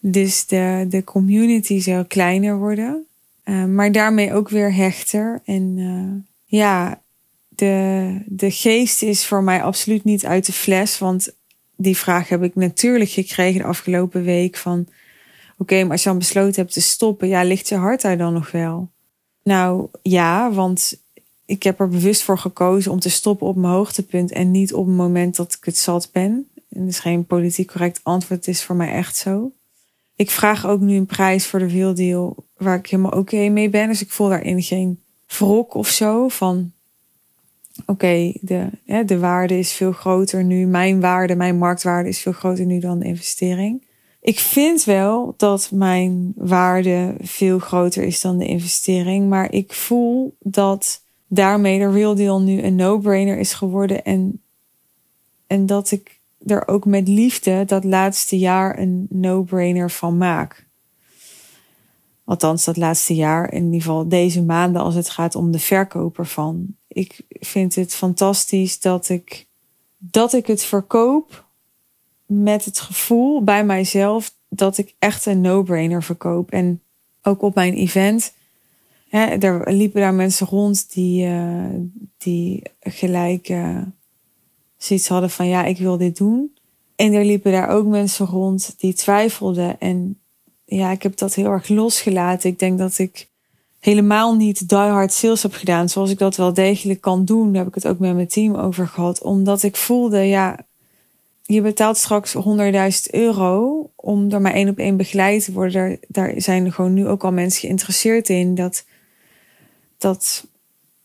Dus 0.00 0.46
de, 0.46 0.86
de 0.88 1.04
community 1.04 1.80
zal 1.80 2.04
kleiner 2.04 2.58
worden. 2.58 3.06
Uh, 3.44 3.64
maar 3.64 3.92
daarmee 3.92 4.32
ook 4.32 4.48
weer 4.48 4.74
hechter. 4.74 5.40
En 5.44 5.76
uh, 5.76 6.22
ja, 6.44 7.00
de, 7.48 8.22
de 8.26 8.50
geest 8.50 9.02
is 9.02 9.26
voor 9.26 9.42
mij 9.42 9.62
absoluut 9.62 10.04
niet 10.04 10.26
uit 10.26 10.46
de 10.46 10.52
fles. 10.52 10.98
Want 10.98 11.34
die 11.76 11.96
vraag 11.96 12.28
heb 12.28 12.42
ik 12.42 12.54
natuurlijk 12.54 13.10
gekregen 13.10 13.60
de 13.60 13.66
afgelopen 13.66 14.22
week. 14.22 14.56
Van 14.56 14.86
okay, 15.58 15.82
maar 15.82 15.90
als 15.90 16.02
je 16.02 16.08
dan 16.08 16.18
besloten 16.18 16.60
hebt 16.60 16.72
te 16.72 16.80
stoppen, 16.80 17.28
ja, 17.28 17.42
ligt 17.42 17.68
je 17.68 17.74
hart 17.74 18.00
daar 18.00 18.18
dan 18.18 18.32
nog 18.32 18.50
wel? 18.50 18.90
Nou 19.42 19.88
ja, 20.02 20.52
want 20.52 21.00
ik 21.46 21.62
heb 21.62 21.80
er 21.80 21.88
bewust 21.88 22.22
voor 22.22 22.38
gekozen 22.38 22.92
om 22.92 23.00
te 23.00 23.10
stoppen 23.10 23.46
op 23.46 23.56
mijn 23.56 23.72
hoogtepunt 23.72 24.32
en 24.32 24.50
niet 24.50 24.74
op 24.74 24.86
het 24.86 24.96
moment 24.96 25.36
dat 25.36 25.52
ik 25.52 25.64
het 25.64 25.78
zat 25.78 26.08
ben. 26.12 26.48
En 26.68 26.80
dat 26.80 26.88
is 26.88 26.98
geen 26.98 27.26
politiek 27.26 27.72
correct 27.72 28.00
antwoord, 28.02 28.46
het 28.46 28.54
is 28.54 28.64
voor 28.64 28.76
mij 28.76 28.92
echt 28.92 29.16
zo. 29.16 29.52
Ik 30.16 30.30
vraag 30.30 30.66
ook 30.66 30.80
nu 30.80 30.96
een 30.96 31.06
prijs 31.06 31.46
voor 31.46 31.58
de 31.58 31.70
wieldeal 31.70 32.36
waar 32.56 32.78
ik 32.78 32.86
helemaal 32.86 33.18
oké 33.18 33.48
mee 33.48 33.68
ben. 33.68 33.88
Dus 33.88 34.02
ik 34.02 34.10
voel 34.10 34.28
daarin 34.28 34.62
geen 34.62 35.00
wrok 35.26 35.74
of 35.74 35.88
zo 35.88 36.28
van 36.28 36.72
oké, 37.86 38.32
de, 38.40 38.68
de 39.06 39.18
waarde 39.18 39.58
is 39.58 39.72
veel 39.72 39.92
groter 39.92 40.44
nu. 40.44 40.66
Mijn 40.66 41.00
waarde, 41.00 41.34
mijn 41.34 41.58
marktwaarde 41.58 42.08
is 42.08 42.18
veel 42.18 42.32
groter 42.32 42.66
nu 42.66 42.78
dan 42.78 42.98
de 42.98 43.06
investering. 43.06 43.85
Ik 44.26 44.38
vind 44.38 44.84
wel 44.84 45.34
dat 45.36 45.70
mijn 45.72 46.32
waarde 46.36 47.14
veel 47.20 47.58
groter 47.58 48.02
is 48.02 48.20
dan 48.20 48.38
de 48.38 48.46
investering. 48.46 49.28
Maar 49.28 49.52
ik 49.52 49.72
voel 49.72 50.36
dat 50.40 51.02
daarmee 51.26 51.78
de 51.78 51.90
Real 51.90 52.14
Deal 52.14 52.40
nu 52.40 52.62
een 52.62 52.74
no-brainer 52.74 53.38
is 53.38 53.52
geworden. 53.52 54.04
En, 54.04 54.42
en 55.46 55.66
dat 55.66 55.90
ik 55.90 56.20
er 56.46 56.68
ook 56.68 56.84
met 56.84 57.08
liefde 57.08 57.64
dat 57.64 57.84
laatste 57.84 58.38
jaar 58.38 58.78
een 58.78 59.06
no-brainer 59.10 59.90
van 59.90 60.16
maak. 60.16 60.66
Althans, 62.24 62.64
dat 62.64 62.76
laatste 62.76 63.14
jaar, 63.14 63.52
in 63.52 63.64
ieder 63.64 63.80
geval 63.80 64.08
deze 64.08 64.42
maanden, 64.42 64.82
als 64.82 64.94
het 64.94 65.10
gaat 65.10 65.34
om 65.34 65.50
de 65.50 65.58
verkoper 65.58 66.26
van. 66.26 66.66
Ik 66.88 67.20
vind 67.28 67.74
het 67.74 67.94
fantastisch 67.94 68.80
dat 68.80 69.08
ik, 69.08 69.46
dat 69.98 70.32
ik 70.32 70.46
het 70.46 70.64
verkoop 70.64 71.45
met 72.26 72.64
het 72.64 72.80
gevoel 72.80 73.42
bij 73.42 73.64
mijzelf 73.64 74.34
dat 74.48 74.78
ik 74.78 74.94
echt 74.98 75.26
een 75.26 75.40
no-brainer 75.40 76.02
verkoop. 76.02 76.50
En 76.50 76.80
ook 77.22 77.42
op 77.42 77.54
mijn 77.54 77.74
event, 77.74 78.32
hè, 79.08 79.24
er 79.24 79.72
liepen 79.72 80.00
daar 80.00 80.14
mensen 80.14 80.46
rond 80.46 80.92
die, 80.92 81.26
uh, 81.26 81.64
die 82.16 82.62
gelijk 82.80 83.48
uh, 83.48 83.78
zoiets 84.76 85.08
hadden 85.08 85.30
van 85.30 85.48
ja, 85.48 85.64
ik 85.64 85.78
wil 85.78 85.96
dit 85.96 86.16
doen. 86.16 86.54
En 86.96 87.12
er 87.12 87.24
liepen 87.24 87.52
daar 87.52 87.68
ook 87.68 87.86
mensen 87.86 88.26
rond 88.26 88.74
die 88.78 88.94
twijfelden. 88.94 89.80
En 89.80 90.18
ja, 90.64 90.90
ik 90.90 91.02
heb 91.02 91.16
dat 91.16 91.34
heel 91.34 91.50
erg 91.50 91.68
losgelaten. 91.68 92.50
Ik 92.50 92.58
denk 92.58 92.78
dat 92.78 92.98
ik 92.98 93.28
helemaal 93.80 94.34
niet 94.34 94.68
die 94.68 94.78
hard 94.78 95.12
sales 95.12 95.42
heb 95.42 95.52
gedaan 95.52 95.88
zoals 95.88 96.10
ik 96.10 96.18
dat 96.18 96.36
wel 96.36 96.52
degelijk 96.52 97.00
kan 97.00 97.24
doen. 97.24 97.46
Daar 97.46 97.64
heb 97.64 97.68
ik 97.68 97.82
het 97.82 97.86
ook 97.86 97.98
met 97.98 98.14
mijn 98.14 98.28
team 98.28 98.54
over 98.54 98.88
gehad. 98.88 99.22
Omdat 99.22 99.62
ik 99.62 99.76
voelde, 99.76 100.18
ja, 100.18 100.58
je 101.46 101.60
betaalt 101.60 101.96
straks 101.96 102.34
100.000 102.34 102.40
euro 103.10 103.90
om 103.96 104.30
er 104.30 104.40
maar 104.40 104.52
één 104.52 104.68
op 104.68 104.78
één 104.78 104.96
begeleid 104.96 105.44
te 105.44 105.52
worden. 105.52 105.98
Daar, 106.08 106.32
zijn 106.36 106.72
gewoon 106.72 106.94
nu 106.94 107.06
ook 107.08 107.24
al 107.24 107.32
mensen 107.32 107.60
geïnteresseerd 107.60 108.28
in. 108.28 108.54
Dat, 108.54 108.84
dat 109.98 110.46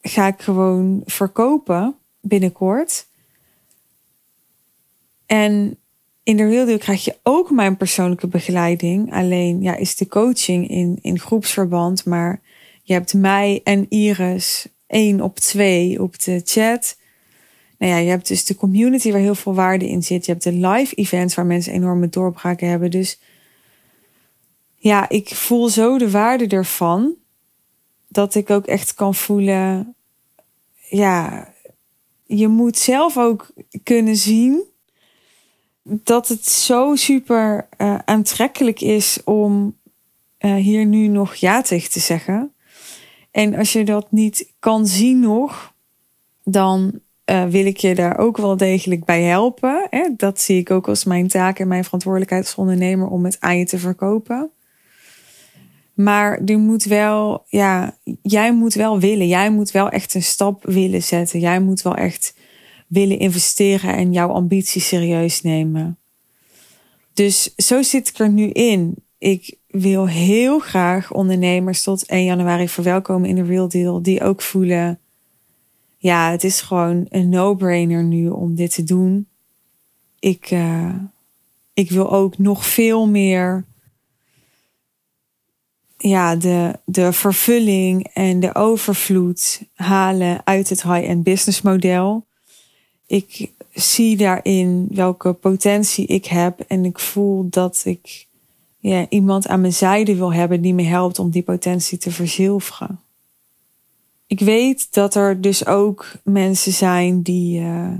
ga 0.01 0.27
ik 0.27 0.41
gewoon 0.41 1.01
verkopen 1.05 1.95
binnenkort. 2.21 3.07
En 5.25 5.77
in 6.23 6.37
de 6.37 6.47
Real 6.47 6.77
krijg 6.77 7.05
je 7.05 7.17
ook 7.23 7.51
mijn 7.51 7.77
persoonlijke 7.77 8.27
begeleiding. 8.27 9.13
Alleen 9.13 9.61
ja, 9.61 9.75
is 9.75 9.95
de 9.95 10.07
coaching 10.07 10.69
in, 10.69 10.99
in 11.01 11.19
groepsverband. 11.19 12.05
Maar 12.05 12.41
je 12.83 12.93
hebt 12.93 13.13
mij 13.13 13.61
en 13.63 13.85
Iris 13.89 14.67
één 14.87 15.21
op 15.21 15.39
twee 15.39 16.01
op 16.01 16.23
de 16.23 16.41
chat. 16.45 16.97
Nou 17.81 17.93
ja, 17.93 17.99
je 17.99 18.09
hebt 18.09 18.27
dus 18.27 18.45
de 18.45 18.55
community 18.55 19.11
waar 19.11 19.21
heel 19.21 19.35
veel 19.35 19.53
waarde 19.53 19.87
in 19.87 20.03
zit. 20.03 20.25
Je 20.25 20.31
hebt 20.31 20.43
de 20.43 20.51
live 20.51 20.95
events 20.95 21.35
waar 21.35 21.45
mensen 21.45 21.73
enorme 21.73 22.09
doorbraken 22.09 22.69
hebben. 22.69 22.91
Dus 22.91 23.19
ja, 24.75 25.09
ik 25.09 25.35
voel 25.35 25.69
zo 25.69 25.97
de 25.97 26.11
waarde 26.11 26.47
ervan. 26.47 27.13
Dat 28.07 28.35
ik 28.35 28.49
ook 28.49 28.65
echt 28.65 28.93
kan 28.93 29.15
voelen. 29.15 29.95
Ja, 30.89 31.53
je 32.25 32.47
moet 32.47 32.77
zelf 32.77 33.17
ook 33.17 33.53
kunnen 33.83 34.15
zien 34.15 34.63
dat 35.83 36.27
het 36.27 36.47
zo 36.47 36.95
super 36.95 37.67
uh, 37.77 37.99
aantrekkelijk 38.05 38.81
is 38.81 39.23
om 39.23 39.77
uh, 40.39 40.55
hier 40.55 40.85
nu 40.85 41.07
nog 41.07 41.35
ja 41.35 41.61
tegen 41.61 41.91
te 41.91 41.99
zeggen. 41.99 42.53
En 43.31 43.55
als 43.55 43.73
je 43.73 43.85
dat 43.85 44.11
niet 44.11 44.51
kan 44.59 44.87
zien 44.87 45.19
nog, 45.19 45.73
dan 46.43 47.01
uh, 47.31 47.45
wil 47.45 47.65
ik 47.65 47.77
je 47.77 47.95
daar 47.95 48.17
ook 48.17 48.37
wel 48.37 48.57
degelijk 48.57 49.05
bij 49.05 49.21
helpen. 49.21 49.87
Hè? 49.89 50.09
Dat 50.17 50.41
zie 50.41 50.59
ik 50.59 50.71
ook 50.71 50.87
als 50.87 51.03
mijn 51.03 51.27
taak 51.27 51.59
en 51.59 51.67
mijn 51.67 51.83
verantwoordelijkheid 51.83 52.43
als 52.43 52.55
ondernemer 52.55 53.07
om 53.07 53.25
het 53.25 53.37
aan 53.39 53.57
je 53.57 53.65
te 53.65 53.77
verkopen. 53.77 54.51
Maar 55.93 56.41
er 56.45 56.57
moet 56.57 56.83
wel, 56.83 57.43
ja, 57.47 57.97
jij 58.21 58.53
moet 58.53 58.73
wel 58.73 58.99
willen. 58.99 59.27
Jij 59.27 59.51
moet 59.51 59.71
wel 59.71 59.89
echt 59.89 60.13
een 60.13 60.23
stap 60.23 60.65
willen 60.65 61.03
zetten. 61.03 61.39
Jij 61.39 61.59
moet 61.59 61.81
wel 61.81 61.95
echt 61.95 62.35
willen 62.87 63.19
investeren 63.19 63.95
en 63.95 64.11
jouw 64.11 64.29
ambitie 64.29 64.81
serieus 64.81 65.41
nemen. 65.41 65.97
Dus 67.13 67.55
zo 67.55 67.81
zit 67.81 68.07
ik 68.07 68.17
er 68.17 68.29
nu 68.29 68.49
in. 68.49 68.95
Ik 69.17 69.57
wil 69.67 70.07
heel 70.07 70.59
graag 70.59 71.13
ondernemers 71.13 71.83
tot 71.83 72.05
1 72.05 72.25
januari 72.25 72.69
verwelkomen 72.69 73.29
in 73.29 73.35
de 73.35 73.43
Real 73.43 73.67
Deal. 73.67 74.01
Die 74.01 74.23
ook 74.23 74.41
voelen, 74.41 74.99
ja, 76.01 76.31
het 76.31 76.43
is 76.43 76.61
gewoon 76.61 77.05
een 77.09 77.29
no-brainer 77.29 78.03
nu 78.03 78.29
om 78.29 78.55
dit 78.55 78.73
te 78.73 78.83
doen. 78.83 79.27
Ik, 80.19 80.51
uh, 80.51 80.95
ik 81.73 81.89
wil 81.91 82.11
ook 82.11 82.37
nog 82.37 82.65
veel 82.65 83.07
meer 83.07 83.65
ja, 85.97 86.35
de, 86.35 86.79
de 86.85 87.13
vervulling 87.13 88.07
en 88.13 88.39
de 88.39 88.55
overvloed 88.55 89.61
halen 89.75 90.41
uit 90.43 90.69
het 90.69 90.83
high-end 90.83 91.23
business 91.23 91.61
model 91.61 92.25
ik 93.11 93.51
zie 93.73 94.17
daarin 94.17 94.87
welke 94.91 95.33
potentie 95.33 96.05
ik 96.05 96.25
heb 96.25 96.59
en 96.59 96.85
ik 96.85 96.99
voel 96.99 97.49
dat 97.49 97.81
ik 97.85 98.27
ja, 98.79 99.05
iemand 99.09 99.47
aan 99.47 99.61
mijn 99.61 99.73
zijde 99.73 100.15
wil 100.15 100.33
hebben 100.33 100.61
die 100.61 100.73
me 100.73 100.83
helpt 100.83 101.19
om 101.19 101.29
die 101.29 101.43
potentie 101.43 101.97
te 101.97 102.11
verzilveren. 102.11 102.99
Ik 104.31 104.39
weet 104.39 104.93
dat 104.93 105.15
er 105.15 105.41
dus 105.41 105.65
ook 105.65 106.11
mensen 106.23 106.71
zijn 106.71 107.21
die, 107.21 107.59
uh, 107.59 107.93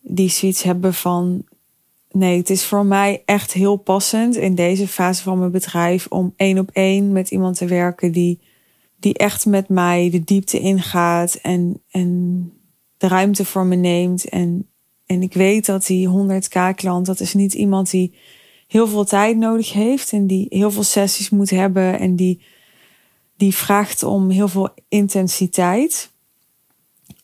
die 0.00 0.28
zoiets 0.28 0.62
hebben 0.62 0.94
van. 0.94 1.44
Nee, 2.10 2.38
het 2.38 2.50
is 2.50 2.64
voor 2.64 2.86
mij 2.86 3.22
echt 3.24 3.52
heel 3.52 3.76
passend 3.76 4.36
in 4.36 4.54
deze 4.54 4.88
fase 4.88 5.22
van 5.22 5.38
mijn 5.38 5.50
bedrijf 5.50 6.06
om 6.06 6.32
één 6.36 6.58
op 6.58 6.70
één 6.72 7.12
met 7.12 7.30
iemand 7.30 7.56
te 7.56 7.66
werken 7.66 8.12
die, 8.12 8.40
die 8.96 9.14
echt 9.14 9.46
met 9.46 9.68
mij 9.68 10.10
de 10.10 10.24
diepte 10.24 10.60
ingaat 10.60 11.34
en, 11.34 11.82
en 11.90 12.52
de 12.96 13.08
ruimte 13.08 13.44
voor 13.44 13.66
me 13.66 13.76
neemt. 13.76 14.28
En, 14.28 14.68
en 15.06 15.22
ik 15.22 15.34
weet 15.34 15.66
dat 15.66 15.86
die 15.86 16.08
100k 16.08 16.74
klant, 16.74 17.06
dat 17.06 17.20
is 17.20 17.34
niet 17.34 17.54
iemand 17.54 17.90
die 17.90 18.14
heel 18.66 18.86
veel 18.86 19.04
tijd 19.04 19.36
nodig 19.36 19.72
heeft 19.72 20.12
en 20.12 20.26
die 20.26 20.46
heel 20.48 20.70
veel 20.70 20.82
sessies 20.82 21.30
moet 21.30 21.50
hebben 21.50 21.98
en 21.98 22.16
die, 22.16 22.40
die 23.38 23.54
vraagt 23.54 24.02
om 24.02 24.30
heel 24.30 24.48
veel 24.48 24.68
intensiteit. 24.88 26.10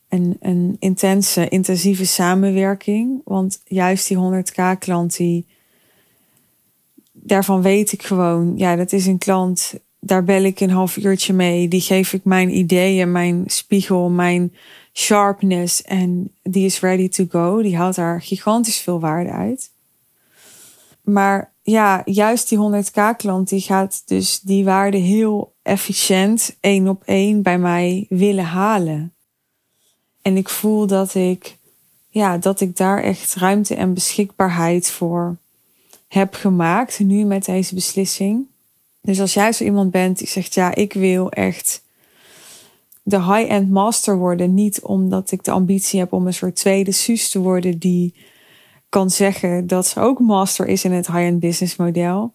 En 0.08 0.36
een 0.40 0.76
intense, 0.78 1.48
intensieve 1.48 2.06
samenwerking. 2.06 3.20
Want 3.24 3.60
juist 3.64 4.08
die 4.08 4.16
100k 4.16 4.78
klant, 4.78 5.16
die, 5.16 5.46
daarvan 7.12 7.62
weet 7.62 7.92
ik 7.92 8.02
gewoon, 8.02 8.52
ja, 8.56 8.76
dat 8.76 8.92
is 8.92 9.06
een 9.06 9.18
klant, 9.18 9.74
daar 9.98 10.24
bel 10.24 10.42
ik 10.42 10.60
een 10.60 10.70
half 10.70 10.96
uurtje 10.96 11.32
mee. 11.32 11.68
Die 11.68 11.80
geef 11.80 12.12
ik 12.12 12.24
mijn 12.24 12.56
ideeën, 12.56 13.12
mijn 13.12 13.44
spiegel, 13.46 14.10
mijn 14.10 14.54
sharpness 14.92 15.82
en 15.82 16.30
die 16.42 16.64
is 16.64 16.80
ready 16.80 17.08
to 17.08 17.24
go. 17.28 17.62
Die 17.62 17.76
haalt 17.76 17.94
daar 17.94 18.22
gigantisch 18.22 18.78
veel 18.78 19.00
waarde 19.00 19.30
uit. 19.30 19.70
Maar 21.02 21.52
ja, 21.62 22.02
juist 22.04 22.48
die 22.48 22.58
100k 22.58 23.16
klant 23.16 23.48
die 23.48 23.60
gaat 23.60 24.02
dus 24.06 24.40
die 24.40 24.64
waarde 24.64 24.96
heel 24.96 25.53
efficiënt 25.64 26.56
één 26.60 26.88
op 26.88 27.02
één 27.04 27.42
bij 27.42 27.58
mij 27.58 28.06
willen 28.08 28.44
halen. 28.44 29.14
En 30.22 30.36
ik 30.36 30.48
voel 30.48 30.86
dat 30.86 31.14
ik, 31.14 31.56
ja, 32.08 32.38
dat 32.38 32.60
ik 32.60 32.76
daar 32.76 33.02
echt 33.02 33.34
ruimte 33.34 33.74
en 33.74 33.94
beschikbaarheid 33.94 34.90
voor 34.90 35.36
heb 36.08 36.34
gemaakt 36.34 36.98
nu 36.98 37.24
met 37.24 37.44
deze 37.44 37.74
beslissing. 37.74 38.46
Dus 39.00 39.20
als 39.20 39.34
jij 39.34 39.52
zo 39.52 39.64
iemand 39.64 39.90
bent 39.90 40.18
die 40.18 40.28
zegt, 40.28 40.54
ja, 40.54 40.74
ik 40.74 40.92
wil 40.92 41.30
echt 41.30 41.82
de 43.02 43.22
high-end 43.22 43.70
master 43.70 44.16
worden, 44.16 44.54
niet 44.54 44.82
omdat 44.82 45.30
ik 45.30 45.44
de 45.44 45.50
ambitie 45.50 45.98
heb 45.98 46.12
om 46.12 46.26
een 46.26 46.34
soort 46.34 46.56
tweede 46.56 46.92
Suus 46.92 47.28
te 47.28 47.38
worden 47.38 47.78
die 47.78 48.14
kan 48.88 49.10
zeggen 49.10 49.66
dat 49.66 49.86
ze 49.86 50.00
ook 50.00 50.18
master 50.18 50.66
is 50.66 50.84
in 50.84 50.92
het 50.92 51.06
high-end 51.06 51.40
business 51.40 51.76
model. 51.76 52.34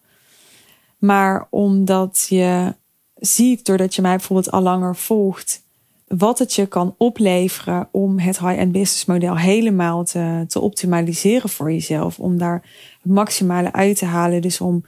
Maar 0.98 1.46
omdat 1.50 2.26
je 2.28 2.74
ziet, 3.20 3.64
doordat 3.64 3.94
je 3.94 4.02
mij 4.02 4.16
bijvoorbeeld 4.16 4.50
al 4.50 4.60
langer 4.60 4.96
volgt, 4.96 5.62
wat 6.06 6.38
het 6.38 6.54
je 6.54 6.66
kan 6.66 6.94
opleveren 6.98 7.88
om 7.90 8.18
het 8.18 8.38
high-end 8.38 8.72
business 8.72 9.04
model 9.04 9.36
helemaal 9.36 10.04
te, 10.04 10.44
te 10.48 10.60
optimaliseren 10.60 11.48
voor 11.48 11.72
jezelf. 11.72 12.18
Om 12.18 12.38
daar 12.38 12.68
het 13.02 13.12
maximale 13.12 13.72
uit 13.72 13.96
te 13.96 14.04
halen. 14.04 14.42
Dus 14.42 14.60
om 14.60 14.84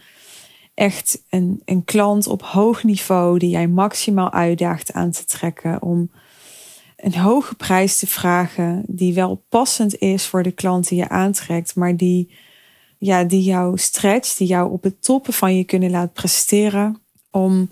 echt 0.75 1.23
een, 1.31 1.63
een 1.65 1.85
klant 1.85 2.27
op 2.27 2.43
hoog 2.43 2.85
niveau 2.85 3.39
die 3.39 3.51
jij 3.51 3.69
maximaal 3.69 4.33
uitdaagt 4.33 4.93
aan 4.93 5.11
te 5.11 5.25
trekken. 5.25 5.83
Om 5.83 6.11
een 6.97 7.15
hoge 7.15 7.55
prijs 7.55 7.99
te 7.99 8.07
vragen 8.07 8.83
die 8.87 9.15
wel 9.15 9.45
passend 9.49 9.99
is 9.99 10.27
voor 10.27 10.43
de 10.43 10.53
klant 10.53 10.89
die 10.89 10.99
je 10.99 11.09
aantrekt, 11.09 11.75
maar 11.75 11.97
die, 11.97 12.35
ja, 12.99 13.25
die 13.25 13.43
jou 13.43 13.79
stretcht, 13.79 14.39
die 14.39 14.47
jou 14.47 14.73
op 14.73 14.83
het 14.83 15.05
toppen 15.05 15.33
van 15.33 15.57
je 15.57 15.65
kunnen 15.65 15.91
laten 15.91 16.13
presteren. 16.13 17.01
Om 17.31 17.71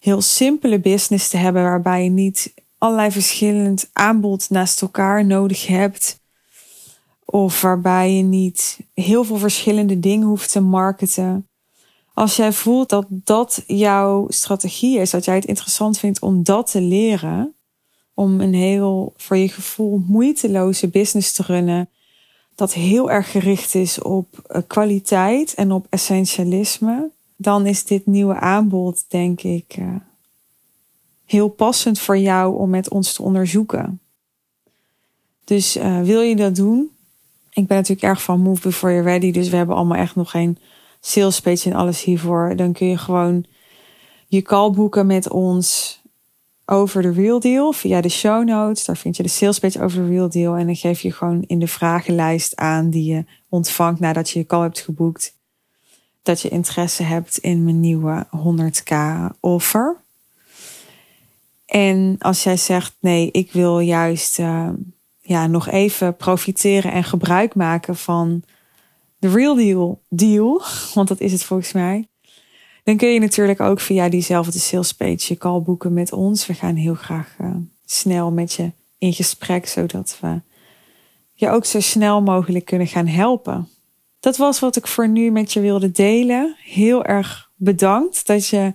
heel 0.00 0.20
simpele 0.20 0.80
business 0.80 1.28
te 1.28 1.36
hebben 1.36 1.62
waarbij 1.62 2.04
je 2.04 2.10
niet 2.10 2.54
allerlei 2.78 3.10
verschillend 3.10 3.90
aanbod 3.92 4.50
naast 4.50 4.82
elkaar 4.82 5.24
nodig 5.26 5.66
hebt. 5.66 6.18
Of 7.24 7.60
waarbij 7.60 8.12
je 8.12 8.22
niet 8.22 8.78
heel 8.94 9.24
veel 9.24 9.36
verschillende 9.36 10.00
dingen 10.00 10.26
hoeft 10.26 10.52
te 10.52 10.60
marketen. 10.60 11.48
Als 12.14 12.36
jij 12.36 12.52
voelt 12.52 12.88
dat 12.88 13.06
dat 13.08 13.62
jouw 13.66 14.26
strategie 14.28 14.98
is, 14.98 15.10
dat 15.10 15.24
jij 15.24 15.34
het 15.34 15.44
interessant 15.44 15.98
vindt 15.98 16.20
om 16.20 16.42
dat 16.42 16.70
te 16.70 16.80
leren, 16.80 17.54
om 18.14 18.40
een 18.40 18.54
heel 18.54 19.12
voor 19.16 19.36
je 19.36 19.48
gevoel 19.48 20.02
moeiteloze 20.06 20.88
business 20.88 21.32
te 21.32 21.42
runnen. 21.42 21.88
Dat 22.54 22.72
heel 22.72 23.10
erg 23.10 23.30
gericht 23.30 23.74
is 23.74 24.02
op 24.02 24.38
eh, 24.46 24.62
kwaliteit 24.66 25.54
en 25.54 25.72
op 25.72 25.86
essentialisme. 25.90 27.10
Dan 27.42 27.66
is 27.66 27.84
dit 27.84 28.06
nieuwe 28.06 28.34
aanbod, 28.34 29.04
denk 29.08 29.42
ik, 29.42 29.74
eh, 29.78 29.94
heel 31.24 31.48
passend 31.48 31.98
voor 31.98 32.18
jou 32.18 32.58
om 32.58 32.70
met 32.70 32.88
ons 32.88 33.12
te 33.12 33.22
onderzoeken. 33.22 34.00
Dus 35.44 35.76
uh, 35.76 36.00
wil 36.00 36.20
je 36.20 36.36
dat 36.36 36.56
doen? 36.56 36.90
Ik 37.50 37.66
ben 37.66 37.76
natuurlijk 37.76 38.06
erg 38.06 38.22
van 38.22 38.40
Move 38.40 38.60
Before 38.62 38.92
You're 38.92 39.10
Ready. 39.10 39.30
Dus 39.30 39.48
we 39.48 39.56
hebben 39.56 39.76
allemaal 39.76 39.96
echt 39.96 40.14
nog 40.14 40.30
geen 40.30 40.58
sales 41.00 41.40
page 41.40 41.70
en 41.70 41.76
alles 41.76 42.02
hiervoor. 42.02 42.56
Dan 42.56 42.72
kun 42.72 42.86
je 42.86 42.98
gewoon 42.98 43.44
je 44.26 44.42
call 44.42 44.70
boeken 44.70 45.06
met 45.06 45.28
ons 45.28 46.00
over 46.64 47.02
de 47.02 47.12
Real 47.12 47.40
Deal 47.40 47.72
via 47.72 48.00
de 48.00 48.08
show 48.08 48.44
notes. 48.44 48.84
Daar 48.84 48.96
vind 48.96 49.16
je 49.16 49.22
de 49.22 49.28
sales 49.28 49.58
page 49.58 49.82
over 49.82 50.02
de 50.02 50.08
Real 50.08 50.28
Deal. 50.28 50.56
En 50.56 50.66
dan 50.66 50.76
geef 50.76 51.00
je 51.00 51.12
gewoon 51.12 51.44
in 51.46 51.58
de 51.58 51.68
vragenlijst 51.68 52.56
aan 52.56 52.90
die 52.90 53.12
je 53.12 53.24
ontvangt 53.48 54.00
nadat 54.00 54.30
je 54.30 54.38
je 54.38 54.46
call 54.46 54.62
hebt 54.62 54.80
geboekt. 54.80 55.38
Dat 56.22 56.40
je 56.40 56.48
interesse 56.48 57.02
hebt 57.02 57.38
in 57.38 57.64
mijn 57.64 57.80
nieuwe 57.80 58.26
100k 58.36 58.94
offer. 59.40 59.96
En 61.66 62.16
als 62.18 62.42
jij 62.42 62.56
zegt 62.56 62.96
nee, 63.00 63.30
ik 63.30 63.52
wil 63.52 63.78
juist 63.78 64.38
uh, 64.38 64.68
ja, 65.20 65.46
nog 65.46 65.68
even 65.68 66.16
profiteren 66.16 66.92
en 66.92 67.04
gebruik 67.04 67.54
maken 67.54 67.96
van 67.96 68.42
de 69.18 69.28
Real 69.28 69.54
Deal 69.54 70.02
deal, 70.08 70.62
want 70.94 71.08
dat 71.08 71.20
is 71.20 71.32
het 71.32 71.44
volgens 71.44 71.72
mij. 71.72 72.08
Dan 72.84 72.96
kun 72.96 73.08
je 73.08 73.20
natuurlijk 73.20 73.60
ook 73.60 73.80
via 73.80 74.08
diezelfde 74.08 74.58
sales 74.58 74.92
page 74.92 75.18
je 75.18 75.36
call 75.38 75.60
boeken 75.60 75.92
met 75.92 76.12
ons. 76.12 76.46
We 76.46 76.54
gaan 76.54 76.74
heel 76.74 76.94
graag 76.94 77.36
uh, 77.40 77.56
snel 77.84 78.30
met 78.30 78.52
je 78.52 78.72
in 78.98 79.12
gesprek, 79.12 79.66
zodat 79.66 80.18
we 80.20 80.40
je 81.34 81.50
ook 81.50 81.64
zo 81.64 81.80
snel 81.80 82.22
mogelijk 82.22 82.64
kunnen 82.64 82.86
gaan 82.86 83.06
helpen. 83.06 83.68
Dat 84.20 84.36
was 84.36 84.60
wat 84.60 84.76
ik 84.76 84.86
voor 84.86 85.08
nu 85.08 85.30
met 85.30 85.52
je 85.52 85.60
wilde 85.60 85.90
delen. 85.90 86.56
Heel 86.64 87.04
erg 87.04 87.50
bedankt 87.56 88.26
dat 88.26 88.46
je 88.46 88.74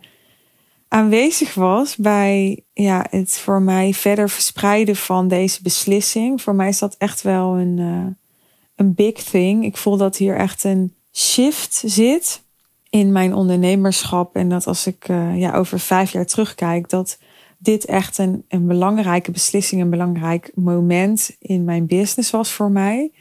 aanwezig 0.88 1.54
was 1.54 1.96
bij 1.96 2.64
ja, 2.74 3.06
het 3.10 3.38
voor 3.38 3.62
mij 3.62 3.94
verder 3.94 4.30
verspreiden 4.30 4.96
van 4.96 5.28
deze 5.28 5.62
beslissing. 5.62 6.42
Voor 6.42 6.56
mij 6.56 6.68
is 6.68 6.80
dat 6.80 6.96
echt 6.98 7.22
wel 7.22 7.58
een, 7.58 7.78
uh, 7.78 8.06
een 8.76 8.94
big 8.94 9.14
thing. 9.14 9.66
Ik 9.66 9.78
voel 9.78 9.98
dat 9.98 10.18
hier 10.18 10.36
echt 10.36 10.64
een 10.64 10.94
shift 11.14 11.84
zit 11.86 12.42
in 12.90 13.12
mijn 13.12 13.34
ondernemerschap. 13.34 14.36
En 14.36 14.50
dat 14.50 14.68
als 14.68 14.88
ik 14.88 15.08
uh, 15.08 15.40
ja, 15.40 15.54
over 15.54 15.80
vijf 15.80 16.12
jaar 16.12 16.26
terugkijk, 16.26 16.90
dat 16.90 17.18
dit 17.58 17.86
echt 17.86 18.18
een, 18.18 18.46
een 18.48 18.68
belangrijke 18.68 19.32
beslissing, 19.32 19.82
een 19.82 19.90
belangrijk 19.90 20.52
moment 20.54 21.36
in 21.40 21.64
mijn 21.64 21.86
business 21.86 22.32
was 22.32 22.52
voor 22.52 22.72
mij. 22.72 23.12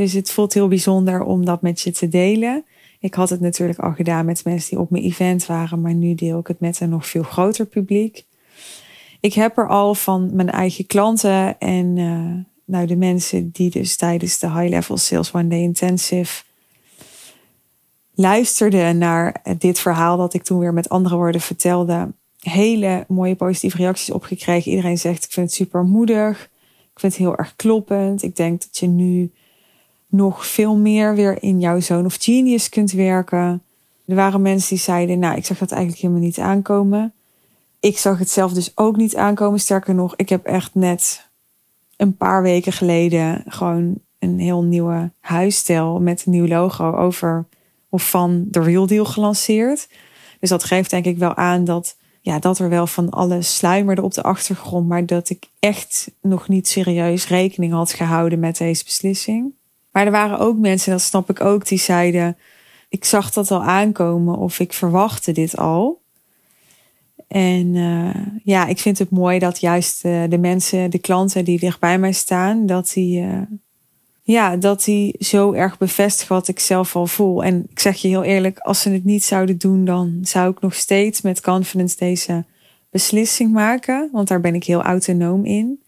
Dus 0.00 0.12
het 0.12 0.30
voelt 0.30 0.54
heel 0.54 0.68
bijzonder 0.68 1.22
om 1.22 1.44
dat 1.44 1.62
met 1.62 1.80
je 1.80 1.90
te 1.90 2.08
delen. 2.08 2.64
Ik 3.00 3.14
had 3.14 3.30
het 3.30 3.40
natuurlijk 3.40 3.78
al 3.78 3.92
gedaan 3.92 4.24
met 4.24 4.44
mensen 4.44 4.70
die 4.70 4.78
op 4.78 4.90
mijn 4.90 5.04
event 5.04 5.46
waren, 5.46 5.80
maar 5.80 5.94
nu 5.94 6.14
deel 6.14 6.38
ik 6.38 6.46
het 6.46 6.60
met 6.60 6.80
een 6.80 6.88
nog 6.88 7.06
veel 7.06 7.22
groter 7.22 7.66
publiek. 7.66 8.24
Ik 9.20 9.34
heb 9.34 9.58
er 9.58 9.68
al 9.68 9.94
van 9.94 10.30
mijn 10.34 10.50
eigen 10.50 10.86
klanten 10.86 11.58
en 11.58 11.96
uh, 11.96 12.32
nou, 12.64 12.86
de 12.86 12.96
mensen 12.96 13.50
die 13.50 13.70
dus 13.70 13.96
tijdens 13.96 14.38
de 14.38 14.50
High 14.50 14.68
Level 14.68 14.96
Sales 14.96 15.32
One 15.32 15.48
Day 15.48 15.60
Intensive 15.60 16.42
luisterde 18.14 18.92
naar 18.92 19.42
dit 19.58 19.78
verhaal 19.78 20.16
dat 20.16 20.34
ik 20.34 20.42
toen 20.42 20.58
weer 20.58 20.74
met 20.74 20.88
andere 20.88 21.16
woorden 21.16 21.40
vertelde, 21.40 22.12
hele 22.38 23.04
mooie 23.08 23.36
positieve 23.36 23.76
reacties 23.76 24.10
opgekregen. 24.10 24.70
Iedereen 24.70 24.98
zegt: 24.98 25.24
Ik 25.24 25.32
vind 25.32 25.46
het 25.46 25.54
super 25.54 25.84
moedig. 25.84 26.50
Ik 26.92 27.00
vind 27.00 27.12
het 27.12 27.22
heel 27.22 27.36
erg 27.36 27.56
kloppend. 27.56 28.22
Ik 28.22 28.36
denk 28.36 28.60
dat 28.60 28.78
je 28.78 28.86
nu 28.86 29.32
nog 30.10 30.46
veel 30.46 30.76
meer 30.76 31.14
weer 31.14 31.42
in 31.42 31.60
jouw 31.60 31.80
zone 31.80 32.04
of 32.04 32.16
genius 32.20 32.68
kunt 32.68 32.92
werken. 32.92 33.62
Er 34.06 34.14
waren 34.14 34.42
mensen 34.42 34.68
die 34.68 34.78
zeiden: 34.78 35.18
Nou, 35.18 35.36
ik 35.36 35.46
zag 35.46 35.58
dat 35.58 35.70
eigenlijk 35.70 36.02
helemaal 36.02 36.22
niet 36.22 36.38
aankomen. 36.38 37.12
Ik 37.80 37.98
zag 37.98 38.18
het 38.18 38.30
zelf 38.30 38.52
dus 38.52 38.72
ook 38.74 38.96
niet 38.96 39.16
aankomen. 39.16 39.60
Sterker 39.60 39.94
nog, 39.94 40.16
ik 40.16 40.28
heb 40.28 40.44
echt 40.44 40.74
net 40.74 41.28
een 41.96 42.16
paar 42.16 42.42
weken 42.42 42.72
geleden 42.72 43.42
gewoon 43.46 43.98
een 44.18 44.38
heel 44.38 44.62
nieuwe 44.62 45.10
huisstijl 45.20 46.00
met 46.00 46.26
een 46.26 46.32
nieuw 46.32 46.46
logo 46.46 46.92
over 46.92 47.46
of 47.88 48.10
van 48.10 48.44
de 48.48 48.60
Real 48.60 48.86
Deal 48.86 49.04
gelanceerd. 49.04 49.88
Dus 50.40 50.48
dat 50.48 50.64
geeft 50.64 50.90
denk 50.90 51.04
ik 51.04 51.18
wel 51.18 51.34
aan 51.34 51.64
dat, 51.64 51.96
ja, 52.20 52.38
dat 52.38 52.58
er 52.58 52.68
wel 52.68 52.86
van 52.86 53.10
alles 53.10 53.56
sluimerde 53.56 54.02
op 54.02 54.14
de 54.14 54.22
achtergrond, 54.22 54.88
maar 54.88 55.06
dat 55.06 55.30
ik 55.30 55.48
echt 55.58 56.10
nog 56.20 56.48
niet 56.48 56.68
serieus 56.68 57.28
rekening 57.28 57.72
had 57.72 57.92
gehouden 57.92 58.38
met 58.38 58.56
deze 58.56 58.84
beslissing. 58.84 59.54
Maar 59.92 60.04
er 60.04 60.12
waren 60.12 60.38
ook 60.38 60.58
mensen, 60.58 60.92
dat 60.92 61.00
snap 61.00 61.30
ik 61.30 61.40
ook, 61.40 61.66
die 61.66 61.78
zeiden 61.78 62.36
ik 62.90 63.04
zag 63.04 63.30
dat 63.30 63.50
al 63.50 63.62
aankomen 63.62 64.38
of 64.38 64.60
ik 64.60 64.72
verwachtte 64.72 65.32
dit 65.32 65.56
al. 65.56 66.02
En 67.28 67.74
uh, 67.74 68.14
ja, 68.44 68.66
ik 68.66 68.78
vind 68.78 68.98
het 68.98 69.10
mooi 69.10 69.38
dat 69.38 69.60
juist 69.60 70.04
uh, 70.04 70.22
de 70.28 70.38
mensen, 70.38 70.90
de 70.90 70.98
klanten 70.98 71.44
die 71.44 71.58
dichtbij 71.58 71.98
mij 71.98 72.12
staan, 72.12 72.66
dat 72.66 72.92
die, 72.94 73.20
uh, 73.20 73.42
ja, 74.22 74.56
dat 74.56 74.84
die 74.84 75.14
zo 75.18 75.52
erg 75.52 75.78
bevestigen 75.78 76.34
wat 76.34 76.48
ik 76.48 76.58
zelf 76.58 76.96
al 76.96 77.06
voel. 77.06 77.44
En 77.44 77.66
ik 77.70 77.78
zeg 77.78 77.96
je 77.96 78.08
heel 78.08 78.24
eerlijk, 78.24 78.58
als 78.58 78.80
ze 78.80 78.90
het 78.90 79.04
niet 79.04 79.24
zouden 79.24 79.58
doen, 79.58 79.84
dan 79.84 80.18
zou 80.22 80.50
ik 80.50 80.60
nog 80.60 80.74
steeds 80.74 81.20
met 81.20 81.40
confidence 81.40 81.96
deze 81.96 82.44
beslissing 82.90 83.52
maken. 83.52 84.08
Want 84.12 84.28
daar 84.28 84.40
ben 84.40 84.54
ik 84.54 84.64
heel 84.64 84.82
autonoom 84.82 85.44
in. 85.44 85.82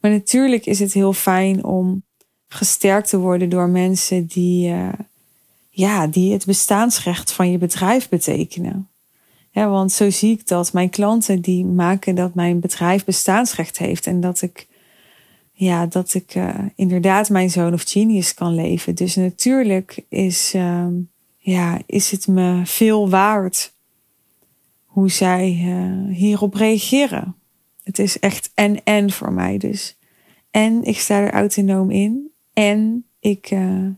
Maar 0.00 0.10
natuurlijk 0.10 0.66
is 0.66 0.78
het 0.78 0.92
heel 0.92 1.12
fijn 1.12 1.64
om 1.64 2.02
gesterkt 2.52 3.08
te 3.08 3.18
worden 3.18 3.48
door 3.48 3.68
mensen 3.68 4.26
die, 4.26 4.74
ja, 5.70 6.06
die 6.06 6.32
het 6.32 6.46
bestaansrecht 6.46 7.32
van 7.32 7.50
je 7.50 7.58
bedrijf 7.58 8.08
betekenen. 8.08 8.86
Ja, 9.52 9.68
want 9.68 9.92
zo 9.92 10.10
zie 10.10 10.32
ik 10.32 10.46
dat. 10.46 10.72
Mijn 10.72 10.90
klanten 10.90 11.40
die 11.40 11.64
maken 11.64 12.14
dat 12.14 12.34
mijn 12.34 12.60
bedrijf 12.60 13.04
bestaansrecht 13.04 13.78
heeft. 13.78 14.06
En 14.06 14.20
dat 14.20 14.42
ik, 14.42 14.66
ja, 15.52 15.86
dat 15.86 16.14
ik 16.14 16.34
uh, 16.34 16.54
inderdaad 16.74 17.28
mijn 17.28 17.50
zoon 17.50 17.72
of 17.72 17.82
genius 17.82 18.34
kan 18.34 18.54
leven. 18.54 18.94
Dus 18.94 19.14
natuurlijk 19.14 20.04
is, 20.08 20.54
uh, 20.54 20.86
ja, 21.36 21.80
is 21.86 22.10
het 22.10 22.26
me 22.26 22.60
veel 22.64 23.10
waard 23.10 23.72
hoe 24.84 25.10
zij 25.10 25.62
uh, 25.64 26.14
hierop 26.16 26.54
reageren. 26.54 27.36
Het 27.82 27.98
is 27.98 28.18
echt 28.18 28.50
en-en 28.54 29.10
voor 29.10 29.32
mij. 29.32 29.58
Dus 29.58 29.96
en 30.50 30.84
ik 30.84 30.98
sta 30.98 31.20
er 31.20 31.32
autonoom 31.32 31.90
in. 31.90 32.31
En 32.52 33.04
ik, 33.20 33.50
uh, 33.50 33.88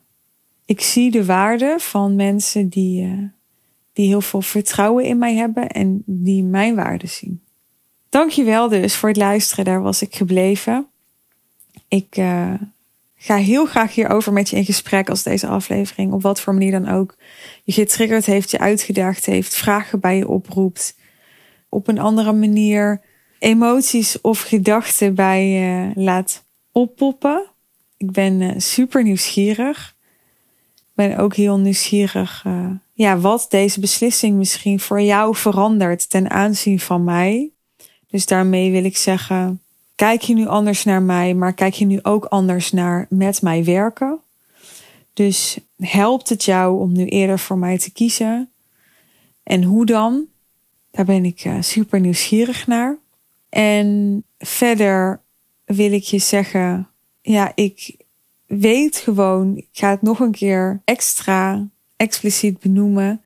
ik 0.64 0.80
zie 0.80 1.10
de 1.10 1.24
waarde 1.24 1.76
van 1.78 2.16
mensen 2.16 2.68
die 2.68 3.32
die 3.94 4.06
heel 4.06 4.20
veel 4.20 4.42
vertrouwen 4.42 5.04
in 5.04 5.18
mij 5.18 5.34
hebben 5.34 5.68
en 5.68 6.02
die 6.06 6.42
mijn 6.42 6.74
waarde 6.74 7.06
zien. 7.06 7.42
Dankjewel 8.08 8.68
dus 8.68 8.94
voor 8.94 9.08
het 9.08 9.18
luisteren, 9.18 9.64
daar 9.64 9.82
was 9.82 10.02
ik 10.02 10.14
gebleven. 10.14 10.86
Ik 11.88 12.16
uh, 12.16 12.54
ga 13.16 13.36
heel 13.36 13.66
graag 13.66 13.94
hierover 13.94 14.32
met 14.32 14.48
je 14.48 14.56
in 14.56 14.64
gesprek 14.64 15.08
als 15.08 15.22
deze 15.22 15.46
aflevering, 15.46 16.12
op 16.12 16.22
wat 16.22 16.40
voor 16.40 16.52
manier 16.52 16.70
dan 16.70 16.88
ook, 16.88 17.16
je 17.64 17.72
getriggerd 17.72 18.26
heeft, 18.26 18.50
je 18.50 18.58
uitgedaagd 18.58 19.26
heeft, 19.26 19.54
vragen 19.54 20.00
bij 20.00 20.16
je 20.16 20.28
oproept, 20.28 20.96
op 21.68 21.88
een 21.88 21.98
andere 21.98 22.32
manier 22.32 23.00
emoties 23.38 24.20
of 24.20 24.40
gedachten 24.40 25.14
bij 25.14 25.48
je 25.48 25.90
laat 25.94 26.44
oppoppen. 26.72 27.46
Ik 27.96 28.12
ben 28.12 28.40
uh, 28.40 28.52
super 28.56 29.02
nieuwsgierig. 29.02 29.96
Ik 30.76 30.90
ben 30.94 31.18
ook 31.18 31.34
heel 31.34 31.58
nieuwsgierig 31.58 32.44
uh, 32.46 32.70
ja, 32.92 33.18
wat 33.18 33.46
deze 33.48 33.80
beslissing 33.80 34.36
misschien 34.36 34.80
voor 34.80 35.00
jou 35.00 35.36
verandert 35.36 36.10
ten 36.10 36.30
aanzien 36.30 36.80
van 36.80 37.04
mij. 37.04 37.50
Dus 38.06 38.26
daarmee 38.26 38.70
wil 38.70 38.84
ik 38.84 38.96
zeggen, 38.96 39.62
kijk 39.94 40.20
je 40.20 40.34
nu 40.34 40.46
anders 40.46 40.84
naar 40.84 41.02
mij, 41.02 41.34
maar 41.34 41.52
kijk 41.52 41.74
je 41.74 41.84
nu 41.86 41.98
ook 42.02 42.24
anders 42.24 42.72
naar 42.72 43.06
met 43.08 43.42
mij 43.42 43.64
werken. 43.64 44.18
Dus 45.12 45.58
helpt 45.76 46.28
het 46.28 46.44
jou 46.44 46.80
om 46.80 46.92
nu 46.92 47.06
eerder 47.06 47.38
voor 47.38 47.58
mij 47.58 47.78
te 47.78 47.92
kiezen? 47.92 48.50
En 49.42 49.62
hoe 49.62 49.86
dan? 49.86 50.26
Daar 50.90 51.04
ben 51.04 51.24
ik 51.24 51.40
eh, 51.40 51.56
super 51.60 52.00
nieuwsgierig 52.00 52.66
naar. 52.66 52.98
En 53.48 54.24
verder 54.38 55.20
wil 55.64 55.92
ik 55.92 56.02
je 56.02 56.18
zeggen, 56.18 56.88
ja, 57.26 57.52
ik 57.54 57.96
weet 58.46 58.96
gewoon, 58.96 59.56
ik 59.56 59.68
ga 59.72 59.90
het 59.90 60.02
nog 60.02 60.20
een 60.20 60.32
keer 60.32 60.82
extra 60.84 61.68
expliciet 61.96 62.60
benoemen. 62.60 63.24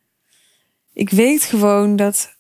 Ik 0.93 1.11
weet 1.11 1.43
gewoon 1.43 1.97
dat 1.97 2.37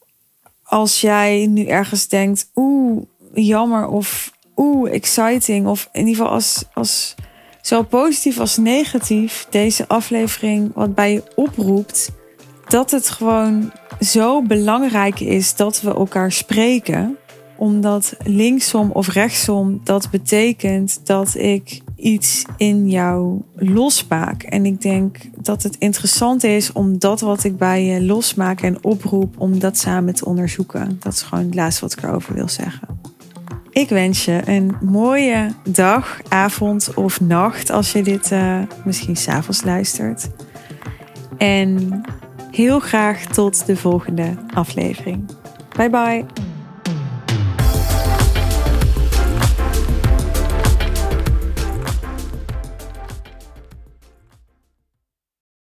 als 0.62 1.00
jij 1.00 1.46
nu 1.46 1.64
ergens 1.64 2.08
denkt, 2.08 2.50
oeh, 2.54 3.02
jammer 3.34 3.86
of 3.86 4.32
oeh, 4.56 4.92
exciting, 4.92 5.66
of 5.66 5.88
in 5.92 6.06
ieder 6.06 6.14
geval 6.16 6.32
als, 6.32 6.64
als 6.74 7.14
zowel 7.62 7.84
positief 7.84 8.38
als 8.38 8.56
negatief 8.56 9.46
deze 9.50 9.88
aflevering 9.88 10.74
wat 10.74 10.94
bij 10.94 11.12
je 11.12 11.22
oproept, 11.34 12.10
dat 12.68 12.90
het 12.90 13.10
gewoon 13.10 13.72
zo 14.00 14.42
belangrijk 14.42 15.20
is 15.20 15.56
dat 15.56 15.80
we 15.80 15.94
elkaar 15.94 16.32
spreken 16.32 17.17
omdat 17.58 18.16
linksom 18.24 18.90
of 18.90 19.08
rechtsom 19.08 19.80
dat 19.84 20.10
betekent 20.10 21.00
dat 21.06 21.34
ik 21.34 21.80
iets 21.96 22.44
in 22.56 22.90
jou 22.90 23.42
losmaak. 23.56 24.42
En 24.42 24.66
ik 24.66 24.80
denk 24.80 25.16
dat 25.40 25.62
het 25.62 25.76
interessant 25.78 26.44
is 26.44 26.72
om 26.72 26.98
dat 26.98 27.20
wat 27.20 27.44
ik 27.44 27.56
bij 27.56 27.84
je 27.84 28.02
losmaak 28.02 28.60
en 28.60 28.84
oproep, 28.84 29.34
om 29.38 29.58
dat 29.58 29.78
samen 29.78 30.14
te 30.14 30.24
onderzoeken. 30.24 30.96
Dat 31.00 31.12
is 31.12 31.22
gewoon 31.22 31.44
het 31.44 31.54
laatste 31.54 31.80
wat 31.80 31.92
ik 31.92 32.02
erover 32.02 32.34
wil 32.34 32.48
zeggen. 32.48 32.88
Ik 33.70 33.88
wens 33.88 34.24
je 34.24 34.42
een 34.44 34.76
mooie 34.80 35.50
dag, 35.68 36.20
avond 36.28 36.94
of 36.94 37.20
nacht 37.20 37.70
als 37.70 37.92
je 37.92 38.02
dit 38.02 38.30
uh, 38.30 38.58
misschien 38.84 39.16
s'avonds 39.16 39.64
luistert. 39.64 40.28
En 41.36 42.00
heel 42.50 42.80
graag 42.80 43.24
tot 43.24 43.66
de 43.66 43.76
volgende 43.76 44.34
aflevering. 44.54 45.24
Bye 45.76 45.90
bye. 45.90 46.56